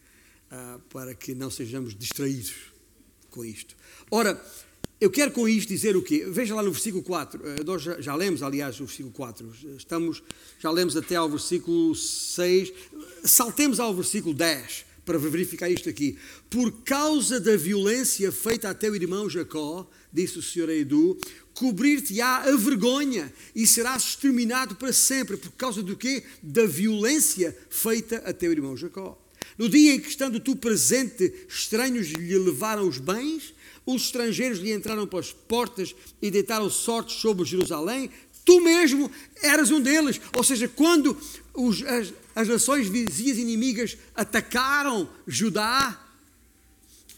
[0.52, 2.54] ah, para que não sejamos distraídos
[3.30, 3.76] com isto.
[4.12, 4.42] Ora,
[5.00, 6.26] eu quero com isto dizer o quê?
[6.28, 7.42] Veja lá no versículo 4.
[7.48, 9.56] Eh, nós já, já, lemos, aliás, o versículo 4.
[9.78, 10.22] Estamos,
[10.60, 12.74] já lemos até ao versículo 6.
[13.24, 16.20] Saltemos ao versículo 10 para verificar isto aqui.
[16.52, 21.18] Por causa da violência feita a teu irmão Jacó, disse o Senhor a Edu,
[21.52, 25.36] cobrir-te-á a vergonha e serás exterminado para sempre.
[25.36, 26.22] Por causa do quê?
[26.44, 29.20] Da violência feita a teu irmão Jacó.
[29.58, 34.72] No dia em que, estando tu presente, estranhos lhe levaram os bens os estrangeiros lhe
[34.72, 38.12] entraram pelas portas e deitaram sortes sobre Jerusalém,
[38.46, 39.10] tu mesmo
[39.42, 40.22] eras um deles.
[40.38, 41.18] Ou seja, quando
[41.56, 46.08] os, as, as nações vizinhas inimigas atacaram Judá,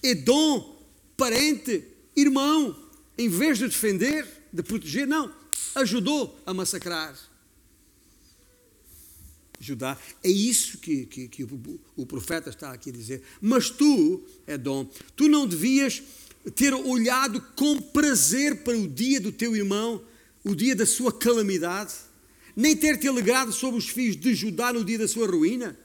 [0.01, 0.83] Edom,
[1.15, 1.83] parente,
[2.15, 2.75] irmão,
[3.15, 5.31] em vez de defender, de proteger, não,
[5.75, 7.15] ajudou a massacrar.
[9.59, 9.95] Judá.
[10.23, 13.21] É isso que, que, que o, o, profeta está aqui a dizer.
[13.39, 16.01] Mas tu, Edom, tu não devias
[16.55, 20.03] ter olhado com prazer para o dia do teu irmão,
[20.43, 21.93] o dia da sua calamidade,
[22.55, 25.77] nem ter te alegrado sobre os filhos de Judá no dia da sua ruína,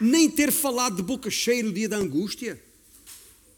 [0.00, 2.60] nem ter falado de boca cheia no dia da angústia?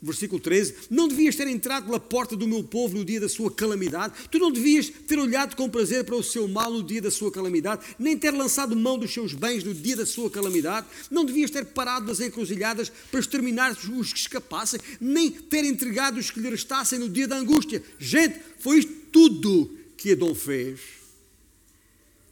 [0.01, 3.51] Versículo 13, não devias ter entrado pela porta do meu povo no dia da sua
[3.51, 7.11] calamidade, tu não devias ter olhado com prazer para o seu mal no dia da
[7.11, 11.25] sua calamidade, nem ter lançado mão dos seus bens no dia da sua calamidade, não
[11.25, 16.41] devias ter parado nas encruzilhadas para exterminar os que escapassem, nem ter entregado os que
[16.41, 17.83] lhe restassem no dia da angústia.
[17.99, 21.06] Gente, foi isto tudo que Edom fez.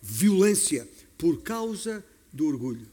[0.07, 0.87] Violência
[1.17, 2.87] por causa do orgulho,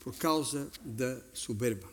[0.00, 1.88] por causa da soberba.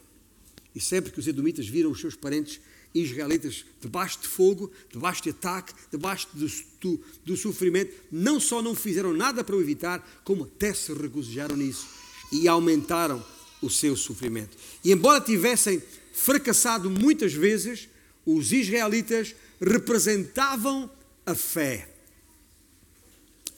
[0.74, 2.60] E sempre que os edomitas viram os seus parentes
[2.96, 6.48] israelitas debaixo de fogo, debaixo de ataque, debaixo do,
[6.82, 11.56] do, do, sofrimento, não só não fizeram nada para o evitar, como até se regozijaram
[11.56, 11.88] nisso
[12.32, 13.24] e aumentaram
[13.62, 14.58] o seu sofrimento.
[14.84, 15.80] E embora tivessem
[16.12, 17.88] fracassado muitas vezes,
[18.26, 20.90] os israelitas representavam
[21.24, 21.99] a fé.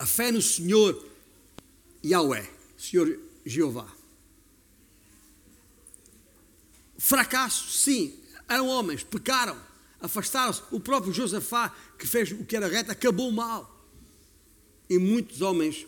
[0.02, 1.00] A fé no Senhor
[2.04, 3.86] Yahweh, Senhor Jeová.
[6.98, 8.12] Fracasso, sim.
[8.48, 9.56] Eram homens, pecaram,
[10.00, 10.60] afastaram-se.
[10.72, 13.86] O próprio Josafá, que fez o que era reto, acabou mal.
[14.90, 15.86] E muitos homens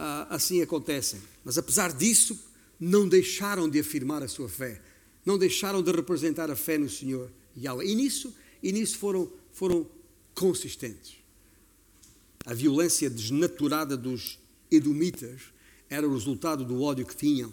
[0.00, 1.22] ah, assim acontecem.
[1.44, 2.36] Mas apesar disso,
[2.80, 4.82] não deixaram de afirmar a sua fé.
[5.24, 7.86] Não deixaram de representar a fé no Senhor Yahweh.
[7.86, 9.88] E nisso, e nisso foram, foram
[10.34, 11.23] consistentes.
[12.44, 14.38] A violência desnaturada dos
[14.70, 15.40] edomitas
[15.88, 17.52] era o resultado do ódio que tinham,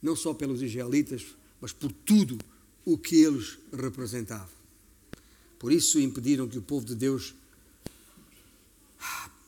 [0.00, 1.24] não só pelos israelitas,
[1.60, 2.38] mas por tudo
[2.84, 4.48] o que eles representavam.
[5.58, 7.34] Por isso impediram que o povo de Deus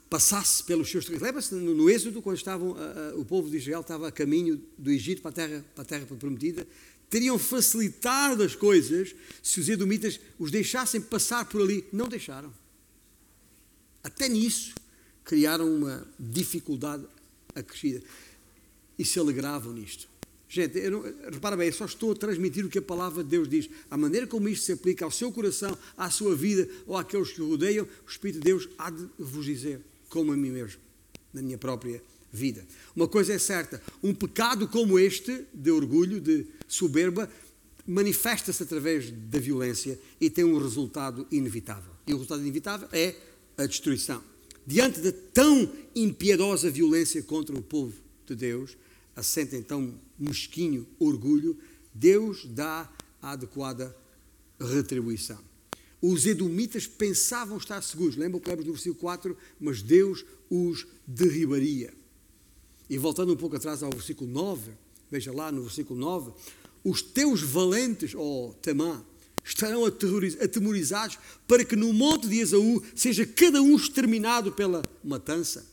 [0.08, 1.26] passasse pelos seus territórios.
[1.26, 4.90] Lembra-se no, Êxodo, quando estavam, uh, uh, o povo de Israel estava a caminho do
[4.90, 6.66] Egito para a terra, para a terra prometida,
[7.10, 11.84] teriam facilitado as coisas se os edomitas os deixassem passar por ali.
[11.92, 12.52] Não deixaram.
[14.06, 14.72] Até nisso
[15.24, 17.04] criaram uma dificuldade
[17.56, 18.00] acrescida
[18.96, 20.08] e se alegravam nisto.
[20.48, 23.30] Gente, eu não, repara bem, eu só estou a transmitir o que a palavra de
[23.30, 23.68] Deus diz.
[23.90, 27.42] A maneira como isto se aplica ao seu coração, à sua vida ou àqueles que
[27.42, 30.80] o rodeiam, o Espírito de Deus há de vos dizer, como a mim mesmo,
[31.34, 32.00] na minha própria
[32.32, 32.64] vida.
[32.94, 37.28] Uma coisa é certa: um pecado como este, de orgulho, de soberba,
[37.84, 41.90] manifesta-se através da violência e tem um resultado inevitável.
[42.06, 43.16] E o resultado inevitável é
[43.56, 44.22] a destruição.
[44.66, 47.94] Diante da tão impiedosa violência contra o povo
[48.26, 48.76] de Deus,
[49.14, 51.56] assenta então mesquinho orgulho,
[51.94, 52.90] Deus dá
[53.22, 53.96] a adequada
[54.60, 55.38] retribuição.
[56.00, 61.92] Os edomitas pensavam estar seguros, lembram que lemos no versículo 4, mas Deus os derribaria.
[62.88, 64.72] E voltando um pouco atrás ao versículo 9,
[65.10, 66.32] veja lá no versículo 9,
[66.84, 69.02] os teus valentes, ó oh, Tamã,
[69.46, 75.64] estarão atemorizados para que no monte de Esaú seja cada um exterminado pela matança.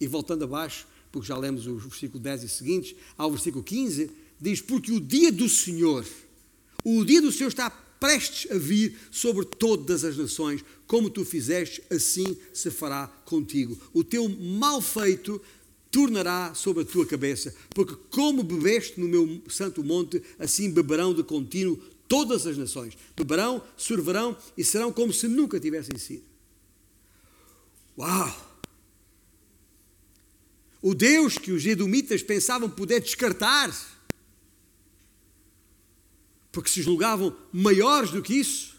[0.00, 4.60] E voltando abaixo, porque já lemos o versículo 10 e seguintes, ao versículo 15, diz:
[4.60, 6.04] Porque o dia do Senhor,
[6.84, 11.80] o dia do Senhor está prestes a vir sobre todas as nações, como tu fizeste,
[11.88, 13.78] assim se fará contigo.
[13.92, 15.40] O teu mal feito
[15.92, 21.22] tornará sobre a tua cabeça, porque como bebeste no meu santo monte, assim beberão de
[21.22, 21.78] contínuo
[22.12, 22.94] todas as nações.
[23.16, 26.26] Beberão, sorverão e serão como se nunca tivessem sido.
[27.98, 28.60] Uau!
[30.82, 33.74] O Deus que os edomitas pensavam poder descartar,
[36.50, 38.78] porque se julgavam maiores do que isso,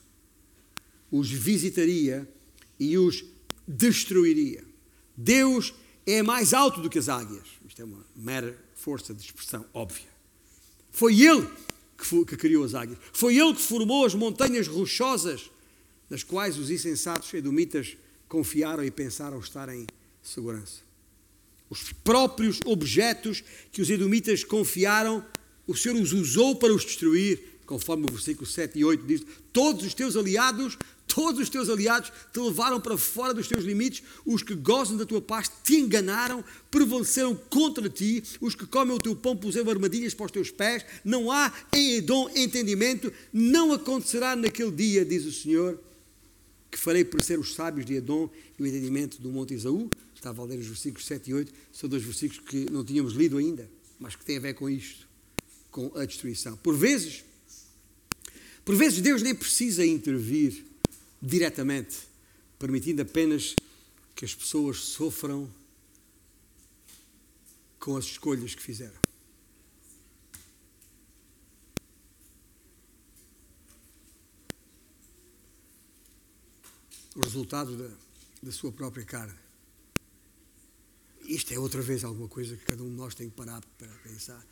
[1.10, 2.32] os visitaria
[2.80, 3.26] e os
[3.68, 4.64] destruiria.
[5.18, 5.74] Deus
[6.06, 7.48] é mais alto do que as águias.
[7.68, 10.14] Isto é uma mera força de expressão óbvia.
[10.92, 11.50] Foi Ele
[12.08, 13.00] que, que criou as águias.
[13.12, 15.50] Foi Ele que formou as montanhas rochosas,
[16.10, 17.98] nas quais os insensatos edomitas
[18.28, 19.88] confiaram e pensaram estar em
[20.22, 20.84] segurança
[21.74, 25.26] os próprios objetos que os edomitas confiaram,
[25.66, 29.84] o Senhor os usou para os destruir, conforme o versículo 7 e 8 diz: Todos
[29.84, 30.78] os teus aliados,
[31.14, 35.06] todos os teus aliados te levaram para fora dos teus limites, os que gozam da
[35.06, 40.16] tua paz te enganaram, prevaleceram contra ti, os que comem o teu pão puseram armadilhas
[40.16, 45.32] para os teus pés, não há em Edom entendimento, não acontecerá naquele dia, diz o
[45.32, 45.80] Senhor,
[46.72, 50.46] que farei parecer os sábios de Edom e o entendimento do monte Isaú, estava a
[50.46, 54.16] ler os versículos 7 e 8, são dois versículos que não tínhamos lido ainda, mas
[54.16, 55.08] que têm a ver com isto,
[55.70, 56.58] com a destruição.
[56.58, 57.24] Por vezes,
[58.66, 60.73] por vezes Deus nem precisa intervir
[61.26, 62.06] diretamente,
[62.60, 63.56] permitindo apenas
[64.14, 65.50] que as pessoas sofram
[67.80, 69.02] com as escolhas que fizeram.
[77.16, 77.96] O resultado da,
[78.42, 79.38] da sua própria carne.
[81.22, 83.88] Isto é outra vez alguma coisa que cada um de nós tem que parar para
[84.00, 84.46] pensar.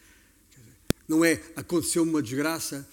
[1.05, 2.87] Não é aconteceu uma desgraça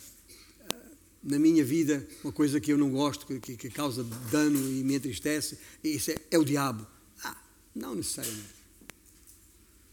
[1.22, 4.94] na minha vida, uma coisa que eu não gosto, que, que causa dano e me
[4.94, 6.86] entristece, isso é, é o diabo.
[7.24, 7.36] Ah,
[7.74, 8.58] não necessariamente.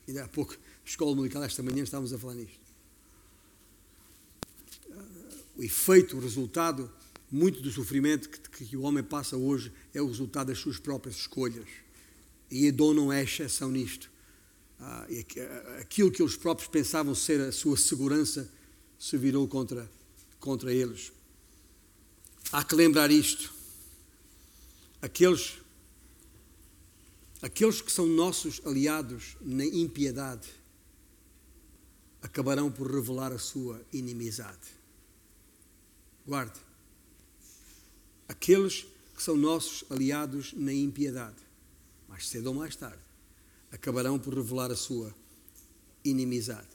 [0.07, 0.55] Ainda há pouco,
[0.85, 2.59] escola musical, esta manhã estávamos a falar nisto.
[5.57, 6.91] O efeito, o resultado,
[7.31, 11.15] muito do sofrimento que, que o homem passa hoje é o resultado das suas próprias
[11.15, 11.65] escolhas.
[12.51, 14.11] E Edom não é exceção nisto.
[14.79, 15.07] Ah,
[15.79, 18.51] aquilo que eles próprios pensavam ser a sua segurança
[18.99, 19.89] se virou contra,
[20.39, 21.11] contra eles.
[22.51, 23.53] Há que lembrar isto.
[25.01, 25.59] Aqueles,
[27.41, 30.49] aqueles que são nossos aliados na impiedade
[32.21, 34.73] acabarão por revelar a sua inimizade.
[36.25, 36.59] Guarde.
[38.27, 38.85] Aqueles
[39.15, 41.45] que são nossos aliados na impiedade
[42.15, 43.01] mais cedo ou mais tarde,
[43.71, 45.13] acabarão por revelar a sua
[46.03, 46.69] inimizade.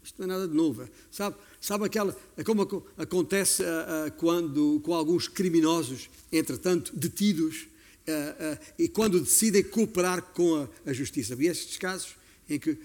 [0.00, 0.88] Isto não é nada de novo.
[1.10, 1.36] Sabe,
[1.66, 7.66] sabe aquela, é como acontece uh, uh, quando, com alguns criminosos, entretanto detidos,
[8.06, 11.32] uh, e quando decidem cooperar com a, a justiça.
[11.32, 12.14] Havia estes casos
[12.48, 12.78] em que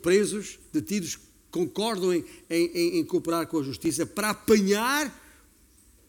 [0.00, 1.18] presos, detidos,
[1.50, 5.12] concordam em, em, em cooperar com a justiça para apanhar,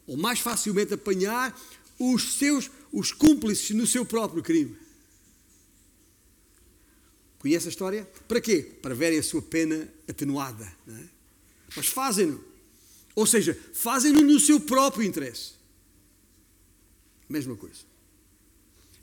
[0.06, 1.60] ou mais facilmente apanhar,
[1.98, 4.78] os seus os cúmplices no seu próprio crime.
[7.40, 8.08] Conhece a história?
[8.28, 8.62] Para quê?
[8.80, 10.72] Para verem a sua pena atenuada.
[10.88, 11.21] É?
[11.76, 12.44] Mas fazem-no.
[13.16, 15.54] Ou seja, fazem-no no seu próprio interesse.
[17.28, 17.80] Mesma coisa.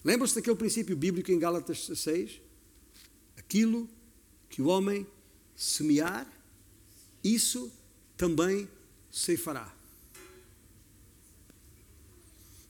[0.04, 2.40] Lembram-se daquele princípio bíblico em Gálatas 6?
[3.36, 3.88] Aquilo
[4.48, 5.06] que o homem
[5.54, 6.26] semear,
[7.22, 7.70] isso
[8.16, 8.68] também
[9.10, 9.74] ceifará.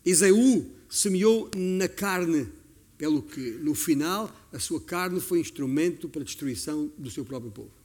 [0.05, 2.49] Esaú semeou na carne
[2.97, 7.53] pelo que, no final, a sua carne foi instrumento para a destruição do seu próprio
[7.53, 7.78] povo.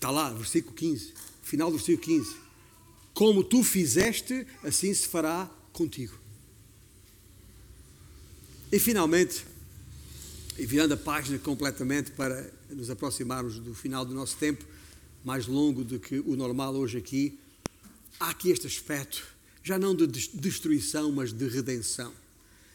[0.00, 2.34] Está lá, versículo 15, final do versículo 15.
[3.12, 6.18] Como tu fizeste, assim se fará contigo.
[8.72, 9.44] E finalmente,
[10.58, 14.64] e virando a página completamente para nos aproximarmos do final do nosso tempo,
[15.22, 17.38] mais longo do que o normal hoje aqui,
[18.18, 19.22] há aqui este aspecto
[19.62, 22.10] já não de destruição, mas de redenção.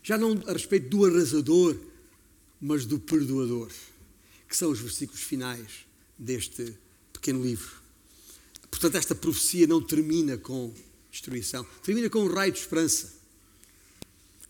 [0.04, 1.76] Já não a respeito do arrasador,
[2.62, 3.72] mas do perdoador,
[4.48, 5.88] que são os versículos finais
[6.20, 6.85] deste
[7.26, 7.72] pequeno livro.
[8.70, 10.72] Portanto, esta profecia não termina com
[11.12, 13.14] destruição, termina com um raio de esperança,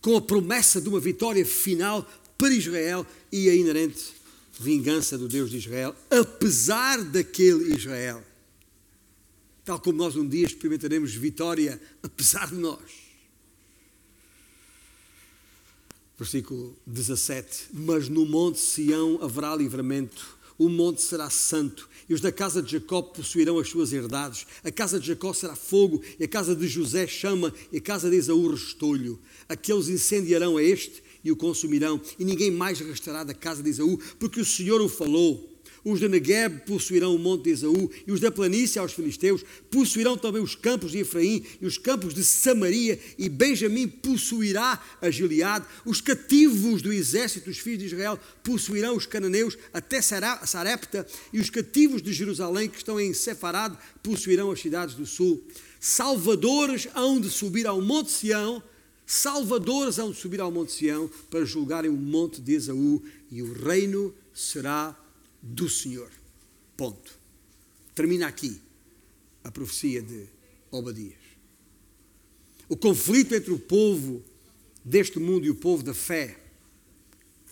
[0.01, 2.05] com a promessa de uma vitória final
[2.37, 4.13] para Israel e a inerente
[4.59, 8.23] vingança do Deus de Israel, apesar daquele Israel
[9.65, 13.05] tal como nós um dia experimentaremos vitória apesar de nós.
[16.17, 22.31] Versículo 17: Mas no monte Sião haverá livramento, o monte será santo, e os da
[22.31, 24.45] casa de Jacó possuirão as suas herdades.
[24.63, 28.09] A casa de Jacó será fogo, e a casa de José chama, e a casa
[28.09, 29.19] de Esaú restolho.
[29.49, 33.99] Aqueles incendiarão a este e o consumirão, e ninguém mais restará da casa de Esaú,
[34.19, 35.54] porque o Senhor o falou.
[35.85, 40.17] Os de Negueb possuirão o monte de Esaú, e os da planície aos filisteus possuirão
[40.17, 45.67] também os campos de Efraim e os campos de Samaria, e Benjamim possuirá a Gileade.
[45.85, 51.51] Os cativos do exército dos filhos de Israel possuirão os cananeus até Sarepta, e os
[51.51, 55.45] cativos de Jerusalém que estão em Sefarad possuirão as cidades do sul.
[55.79, 58.63] Salvadores hão de subir ao monte Sião,
[59.05, 63.53] salvadores hão de subir ao monte Sião para julgarem o monte de Esaú, e o
[63.53, 64.99] reino será
[65.45, 66.11] do Senhor.
[66.75, 67.17] Ponto.
[67.93, 68.59] Termina aqui
[69.43, 70.27] a profecia de
[70.71, 71.23] Obadias.
[72.67, 74.25] O conflito entre o povo
[74.83, 76.39] deste mundo e o povo da fé,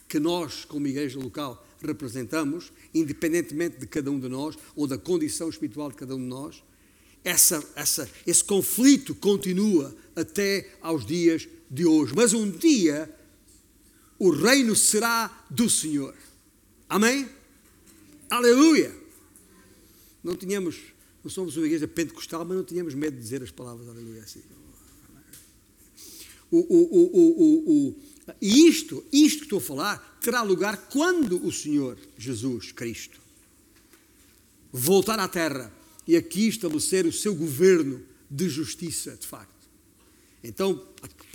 [0.08, 5.50] que nós, como igreja local, representamos, independentemente de cada um de nós, ou da condição
[5.50, 6.64] espiritual de cada um de nós,
[7.24, 12.14] essa, essa, esse conflito continua até aos dias de hoje.
[12.16, 13.14] Mas um dia
[14.20, 16.16] o reino será do Senhor.
[16.90, 17.30] Amém?
[18.34, 18.92] Aleluia!
[20.24, 20.78] Não tínhamos,
[21.24, 24.42] não somos uma igreja pentecostal, mas não tínhamos medo de dizer as palavras aleluia assim.
[26.50, 27.96] O, o, o,
[28.42, 33.20] e isto, isto que estou a falar, terá lugar quando o Senhor Jesus Cristo
[34.72, 35.72] voltar à terra
[36.08, 39.70] e aqui estabelecer o seu governo de justiça, de facto.
[40.44, 40.84] Então,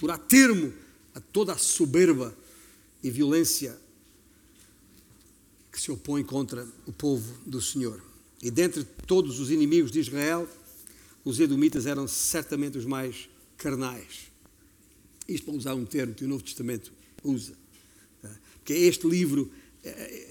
[0.01, 0.75] porá termo
[1.15, 2.37] a toda a soberba
[3.05, 3.79] e violência
[5.79, 8.03] que se opõe contra o povo do Senhor.
[8.43, 10.49] E dentre todos os inimigos de Israel,
[11.25, 14.27] os edomitas eram certamente os mais carnais.
[15.29, 17.53] Isto para usar um termo que o Novo Testamento usa.
[18.57, 19.53] Porque este livro,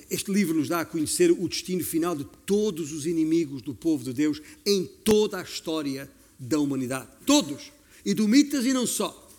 [0.10, 4.04] este livro nos dá a conhecer o destino final de todos os inimigos do povo
[4.04, 7.08] de Deus em toda a história da humanidade.
[7.26, 7.72] Todos.
[8.06, 9.30] Edomitas e não só.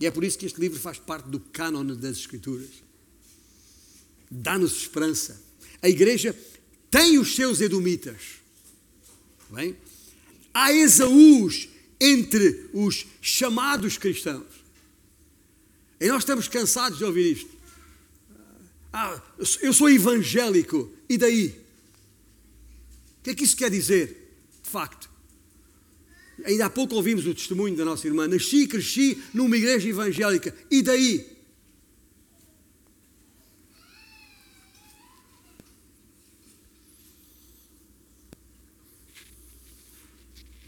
[0.00, 2.83] E é por isso que este livro faz parte do cânone das Escrituras.
[4.30, 5.42] Dá-nos esperança.
[5.82, 6.36] A igreja
[6.90, 8.40] tem os seus edomitas.
[9.50, 9.76] Bem?
[10.52, 11.68] Há Esaús
[12.00, 14.64] entre os chamados cristãos.
[16.00, 17.50] E nós estamos cansados de ouvir isto.
[18.92, 19.20] Ah,
[19.60, 21.48] eu sou evangélico, e daí?
[23.18, 25.10] O que é que isso quer dizer, de facto?
[26.44, 28.28] Ainda há pouco ouvimos o testemunho da nossa irmã.
[28.28, 31.33] Nasci e cresci numa igreja evangélica, e daí?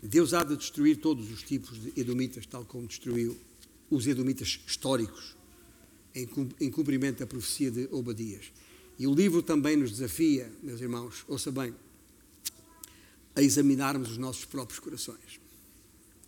[0.07, 3.37] Deus há de destruir todos os tipos de edomitas, tal como destruiu
[3.91, 5.35] os edomitas históricos,
[6.15, 8.53] em cumprimento da profecia de Obadias.
[8.99, 11.75] E o livro também nos desafia, meus irmãos, ouça bem,
[13.35, 15.41] a examinarmos os nossos próprios corações.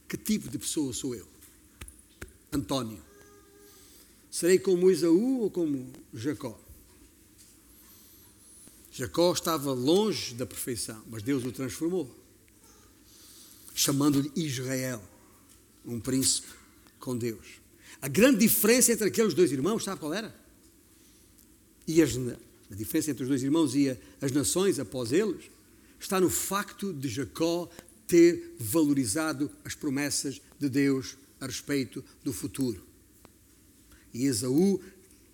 [0.06, 1.26] Que tipo de pessoa sou eu?
[2.52, 3.02] António.
[4.30, 6.58] Serei como Esaú ou como Jacó?
[8.92, 12.17] Jacó estava longe da perfeição, mas Deus o transformou
[13.78, 15.00] chamando-lhe Israel,
[15.84, 16.48] um príncipe
[16.98, 17.46] com Deus.
[18.02, 20.34] A grande diferença entre aqueles dois irmãos, sabe qual era?
[21.86, 25.48] E as, a diferença entre os dois irmãos e as nações após eles
[25.98, 27.70] está no facto de Jacó
[28.08, 32.84] ter valorizado as promessas de Deus a respeito do futuro.
[34.12, 34.82] E Esaú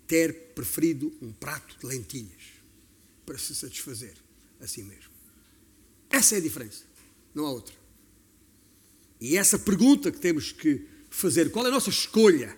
[0.05, 2.53] ter preferido um prato de lentilhas
[3.25, 4.13] para se satisfazer
[4.61, 5.09] a si mesmo.
[6.11, 6.83] Essa é a diferença,
[7.33, 7.84] não há outra.
[9.25, 12.55] E essa pergunta que temos que fazer: qual é a nossa escolha?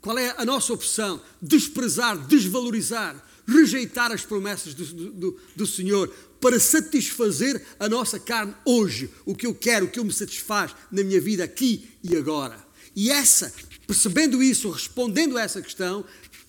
[0.00, 1.20] Qual é a nossa opção?
[1.40, 6.08] Desprezar, desvalorizar, rejeitar as promessas do, do, do, Senhor
[6.40, 10.74] para satisfazer a nossa carne hoje, o que eu quero, o que eu me satisfaz
[10.90, 12.58] na minha vida aqui e agora.
[12.96, 13.52] E essa,
[13.86, 16.04] percebendo isso, respondendo a essa questão,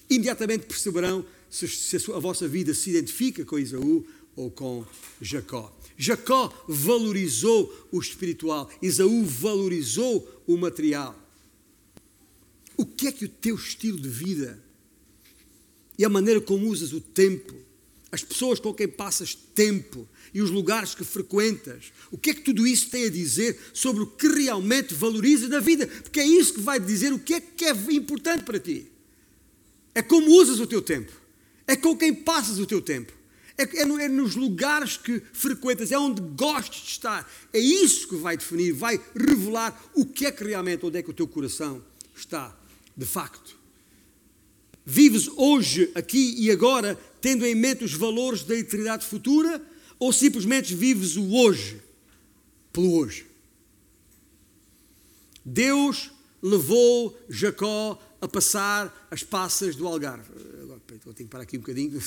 [0.09, 4.85] imediatamente perceberão se, se a, a vossa vida se identifica com Isaú ou com
[5.21, 5.71] Jacó.
[6.01, 11.15] Jacó valorizou o espiritual, Esaú valorizou o material.
[12.75, 14.59] O que é que o teu estilo de vida
[15.99, 17.53] e a maneira como usas o tempo,
[18.11, 22.41] as pessoas com quem passas tempo e os lugares que frequentas, o que é que
[22.41, 25.85] tudo isso tem a dizer sobre o que realmente valorizas na vida?
[25.85, 28.87] Porque é isso que vai dizer o que é que é importante para ti.
[29.93, 31.11] É como usas o teu tempo,
[31.67, 33.20] é com quem passas o teu tempo.
[33.61, 37.31] É, é, é, nos lugares que frequentas, é onde gostes de estar.
[37.53, 41.11] É isso que vai definir, vai revelar o que é que realmente, onde é que
[41.11, 41.83] o teu coração
[42.15, 42.57] está,
[42.97, 43.55] de facto.
[44.83, 49.61] Vives hoje, aqui e agora, tendo em mente os valores da eternidade futura,
[49.99, 51.79] ou simplesmente vives o hoje,
[52.73, 53.27] pelo hoje?
[55.45, 56.09] Deus
[56.41, 60.31] levou Jacó a passar as passas do Algarve.
[60.63, 62.01] Agora, tenho que parar aqui um bocadinho.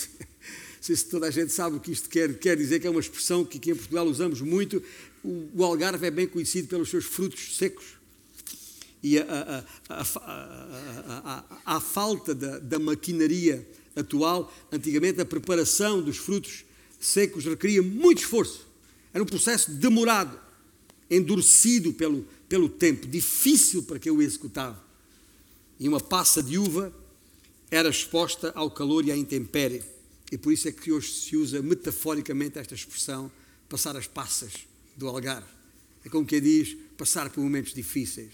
[0.85, 3.01] Sei se toda a gente sabe o que isto quer, quer dizer, que é uma
[3.01, 4.83] expressão que aqui em Portugal usamos muito.
[5.25, 7.85] O, o Algarve é bem conhecido pelos seus frutos secos.
[9.03, 13.67] E a, a, a, a falta da, da maquinaria
[13.97, 16.67] atual, antigamente a preparação dos frutos
[17.01, 18.67] secos requeria muito esforço.
[19.15, 20.39] Era um processo demorado,
[21.11, 24.85] endurecido pelo, pelo tempo, difícil para quem o executava.
[25.81, 26.93] E uma passa de uva
[27.71, 29.94] era exposta ao calor e à intempérie.
[30.35, 33.31] E por isso é que hoje se usa metaforicamente esta expressão,
[33.69, 34.67] passar as passas
[34.97, 35.47] do algarve.
[36.05, 38.33] É como quem diz, passar por momentos difíceis,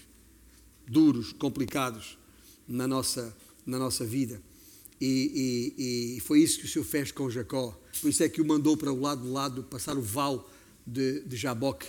[0.87, 2.17] duros, complicados
[2.67, 3.37] na nossa,
[3.67, 4.41] na nossa vida.
[4.99, 7.79] E, e, e, foi isso que o Senhor fez com Jacó.
[8.01, 10.51] Por isso é que o mandou para o lado do lado passar o val
[10.87, 11.87] de, de Jaboque,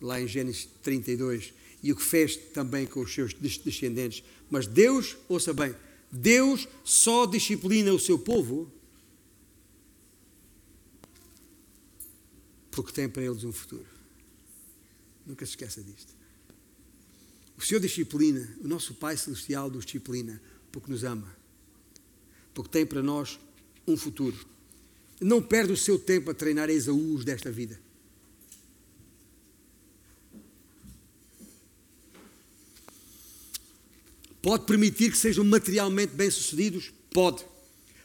[0.00, 1.52] lá em Gênesis 32.
[1.82, 4.24] E o que fez também com os seus descendentes.
[4.50, 5.74] Mas Deus, ouça bem,
[6.10, 8.72] Deus só disciplina o seu povo
[12.72, 13.86] porque tem para eles um futuro.
[15.24, 16.12] Nunca se esqueça disto.
[17.56, 20.42] O Senhor disciplina, o nosso Pai Celestial nos disciplina
[20.72, 21.36] porque nos ama,
[22.54, 23.38] porque tem para nós
[23.86, 24.36] um futuro.
[25.20, 27.78] Não perde o seu tempo a treinar Esaús desta vida.
[34.40, 36.92] Pode permitir que sejam materialmente bem-sucedidos?
[37.12, 37.51] Pode.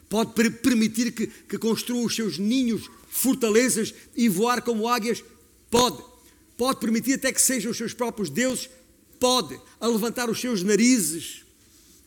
[0.08, 5.22] Pode permitir que, que construa os seus ninhos, fortalezas e voar como águias?
[5.70, 6.02] Pode.
[6.56, 8.70] Pode permitir até que sejam os seus próprios deuses?
[9.20, 9.60] Pode.
[9.80, 11.44] A levantar os seus narizes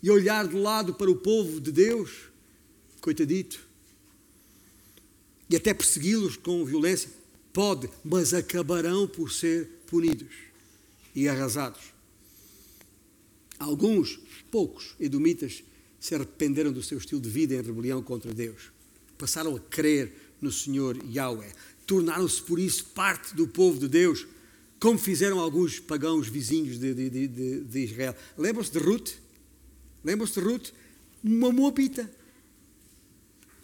[0.02, 2.12] e olhar de lado para o povo de Deus?
[3.00, 3.60] Coitadito.
[5.50, 7.10] E até persegui-los com violência?
[7.54, 10.34] Pode, mas acabarão por ser punidos
[11.14, 11.82] e arrasados.
[13.60, 15.64] Alguns, poucos, edomitas,
[16.02, 18.72] se arrependeram do seu estilo de vida em rebelião contra Deus.
[19.20, 21.54] Passaram a crer no Senhor Yahweh.
[21.86, 24.26] Tornaram-se, por isso, parte do povo de Deus,
[24.80, 28.16] como fizeram alguns pagãos vizinhos de, de, de, de Israel.
[28.36, 29.12] Lembram-se de Ruth?
[30.04, 30.72] Lembram-se de Ruth?
[31.24, 32.10] Uma moabita.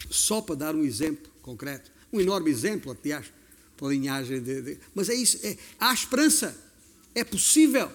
[0.08, 1.90] Só para dar um exemplo concreto.
[2.12, 3.26] Um enorme exemplo, aliás,
[3.76, 4.78] para a linhagem de.
[4.94, 5.44] Mas é isso.
[5.44, 6.56] É, há esperança.
[7.16, 7.90] É possível.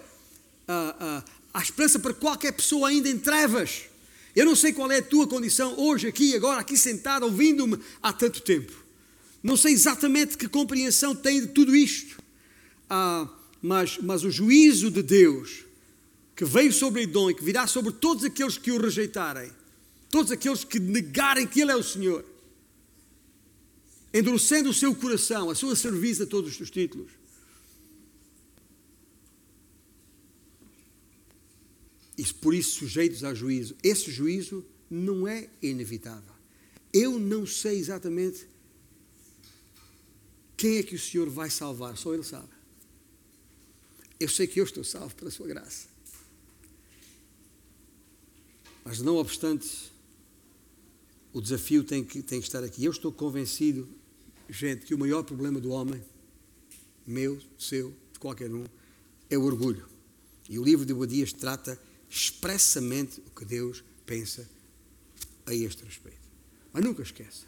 [0.67, 3.92] Ah, ah, há esperança para qualquer pessoa ainda em trevas.
[4.35, 8.11] Eu não sei qual é a tua condição hoje, aqui, agora, aqui sentado, ouvindo-me há
[8.11, 8.73] tanto tempo.
[9.43, 12.21] Não sei exatamente que compreensão tem de tudo isto.
[12.89, 13.27] Ah,
[13.61, 15.65] mas, mas o juízo de Deus
[16.35, 19.51] que veio sobre Edom e que virá sobre todos aqueles que o rejeitarem,
[20.09, 22.25] todos aqueles que negarem que Ele é o Senhor,
[24.13, 27.11] endurecendo o seu coração, a sua serviço a todos os títulos,
[32.17, 33.75] e por isso sujeitos a juízo.
[33.83, 36.33] Esse juízo não é inevitável.
[36.91, 38.47] Eu não sei exatamente
[40.55, 42.49] quem é que o Senhor vai salvar, só Ele sabe.
[44.19, 45.87] Eu sei que eu estou salvo pela Sua graça.
[48.85, 49.91] Mas não obstante,
[51.31, 52.85] o desafio tem que, tem que estar aqui.
[52.85, 53.89] Eu estou convencido,
[54.49, 56.03] gente, que o maior problema do homem,
[57.07, 58.65] meu, seu, de qualquer um,
[59.29, 59.87] é o orgulho.
[60.47, 61.79] E o livro de Obadias trata
[62.13, 64.47] expressamente o que Deus pensa
[65.47, 66.21] a este respeito.
[66.71, 67.45] Mas nunca esqueça,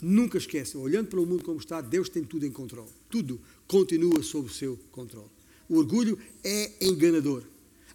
[0.00, 2.90] nunca esqueça, olhando para o mundo como está, Deus tem tudo em controle.
[3.10, 5.28] Tudo continua sob o seu controle.
[5.68, 7.42] O orgulho é enganador.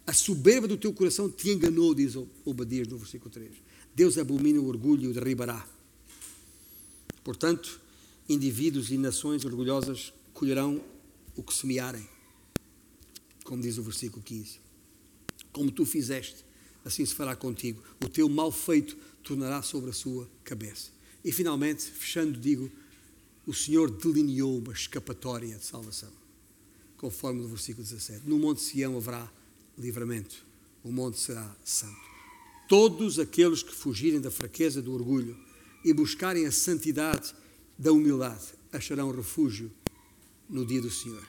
[0.06, 3.50] A soberba do teu coração te enganou, diz Obadias no versículo 3.
[3.94, 5.66] Deus abomina o orgulho e o derribará.
[7.22, 7.80] Portanto,
[8.28, 10.84] indivíduos e nações orgulhosas colherão
[11.34, 12.06] o que semearem,
[13.44, 14.63] como diz o versículo 15
[15.54, 16.44] como tu fizeste,
[16.84, 17.82] assim se fará contigo.
[18.04, 20.90] O teu mal feito tornará sobre a sua cabeça.
[21.24, 22.70] E finalmente, fechando, digo:
[23.46, 26.12] o Senhor delineou uma escapatória de salvação,
[26.98, 28.28] conforme no versículo 17.
[28.28, 29.32] No Monte Sião haverá
[29.78, 30.44] livramento,
[30.82, 32.14] o monte será santo.
[32.68, 35.36] Todos aqueles que fugirem da fraqueza do orgulho
[35.84, 37.34] e buscarem a santidade
[37.78, 39.70] da humildade acharão refúgio
[40.48, 41.24] no dia do Senhor.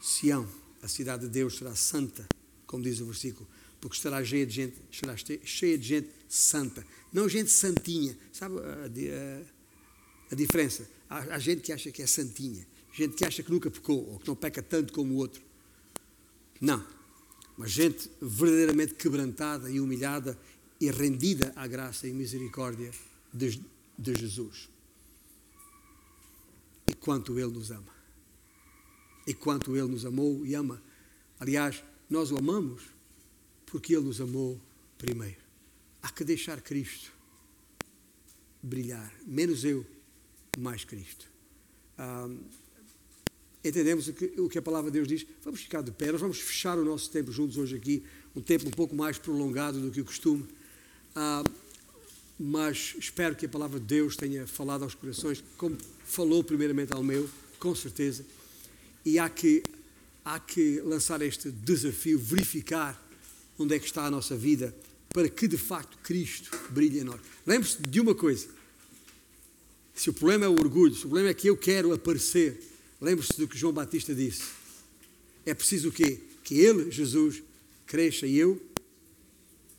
[0.00, 0.48] Sião,
[0.82, 2.26] a cidade de Deus, será santa
[2.72, 3.46] como diz o versículo,
[3.78, 5.14] porque estará cheia de gente, estará
[5.44, 8.16] cheia de gente santa, não gente santinha.
[8.32, 10.88] Sabe a, a, a diferença?
[11.10, 14.18] Há, há, gente que acha que é santinha, gente que acha que nunca pecou ou
[14.18, 15.42] que não peca tanto como o outro.
[16.58, 16.82] Não,
[17.58, 20.38] mas gente verdadeiramente quebrantada e humilhada
[20.80, 22.90] e rendida à graça e misericórdia
[23.34, 23.62] de,
[23.98, 24.70] de Jesus.
[26.86, 27.92] E quanto Ele nos ama.
[29.26, 30.82] E quanto Ele nos amou e ama.
[31.38, 32.82] Aliás, nós o amamos
[33.66, 34.60] porque Ele nos amou
[34.98, 35.40] primeiro.
[36.02, 37.10] Há que deixar Cristo
[38.62, 39.12] brilhar.
[39.26, 39.84] Menos eu,
[40.58, 41.26] mais Cristo.
[41.96, 42.28] Ah,
[43.64, 45.26] entendemos o que, o que, a palavra de Deus diz.
[45.42, 46.12] Vamos ficar de pé.
[46.12, 48.04] Nós vamos fechar o nosso tempo juntos hoje aqui.
[48.36, 50.46] Um tempo um pouco mais prolongado do que o costume.
[51.16, 51.42] Ah,
[52.38, 57.02] mas espero que a palavra de Deus tenha falado aos corações, como falou primeiramente ao
[57.02, 58.24] meu, com certeza.
[59.04, 59.62] E há que
[60.24, 63.00] há que lançar este desafio, verificar
[63.58, 64.74] onde é que está a nossa vida,
[65.10, 67.20] para que de facto Cristo brilhe em nós.
[67.46, 68.48] Lembre-se de uma coisa:
[69.94, 72.60] se o problema é o orgulho, se o problema é que eu quero aparecer,
[73.00, 74.42] lembre-se do que João Batista disse.
[75.44, 76.20] É preciso o quê?
[76.42, 77.42] Que ele, Jesus,
[77.86, 78.60] cresça e eu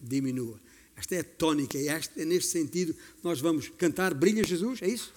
[0.01, 0.59] diminua.
[0.95, 5.13] Esta é a tónica, e é neste sentido nós vamos cantar Brilha Jesus, é isso?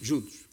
[0.00, 0.43] Juntos.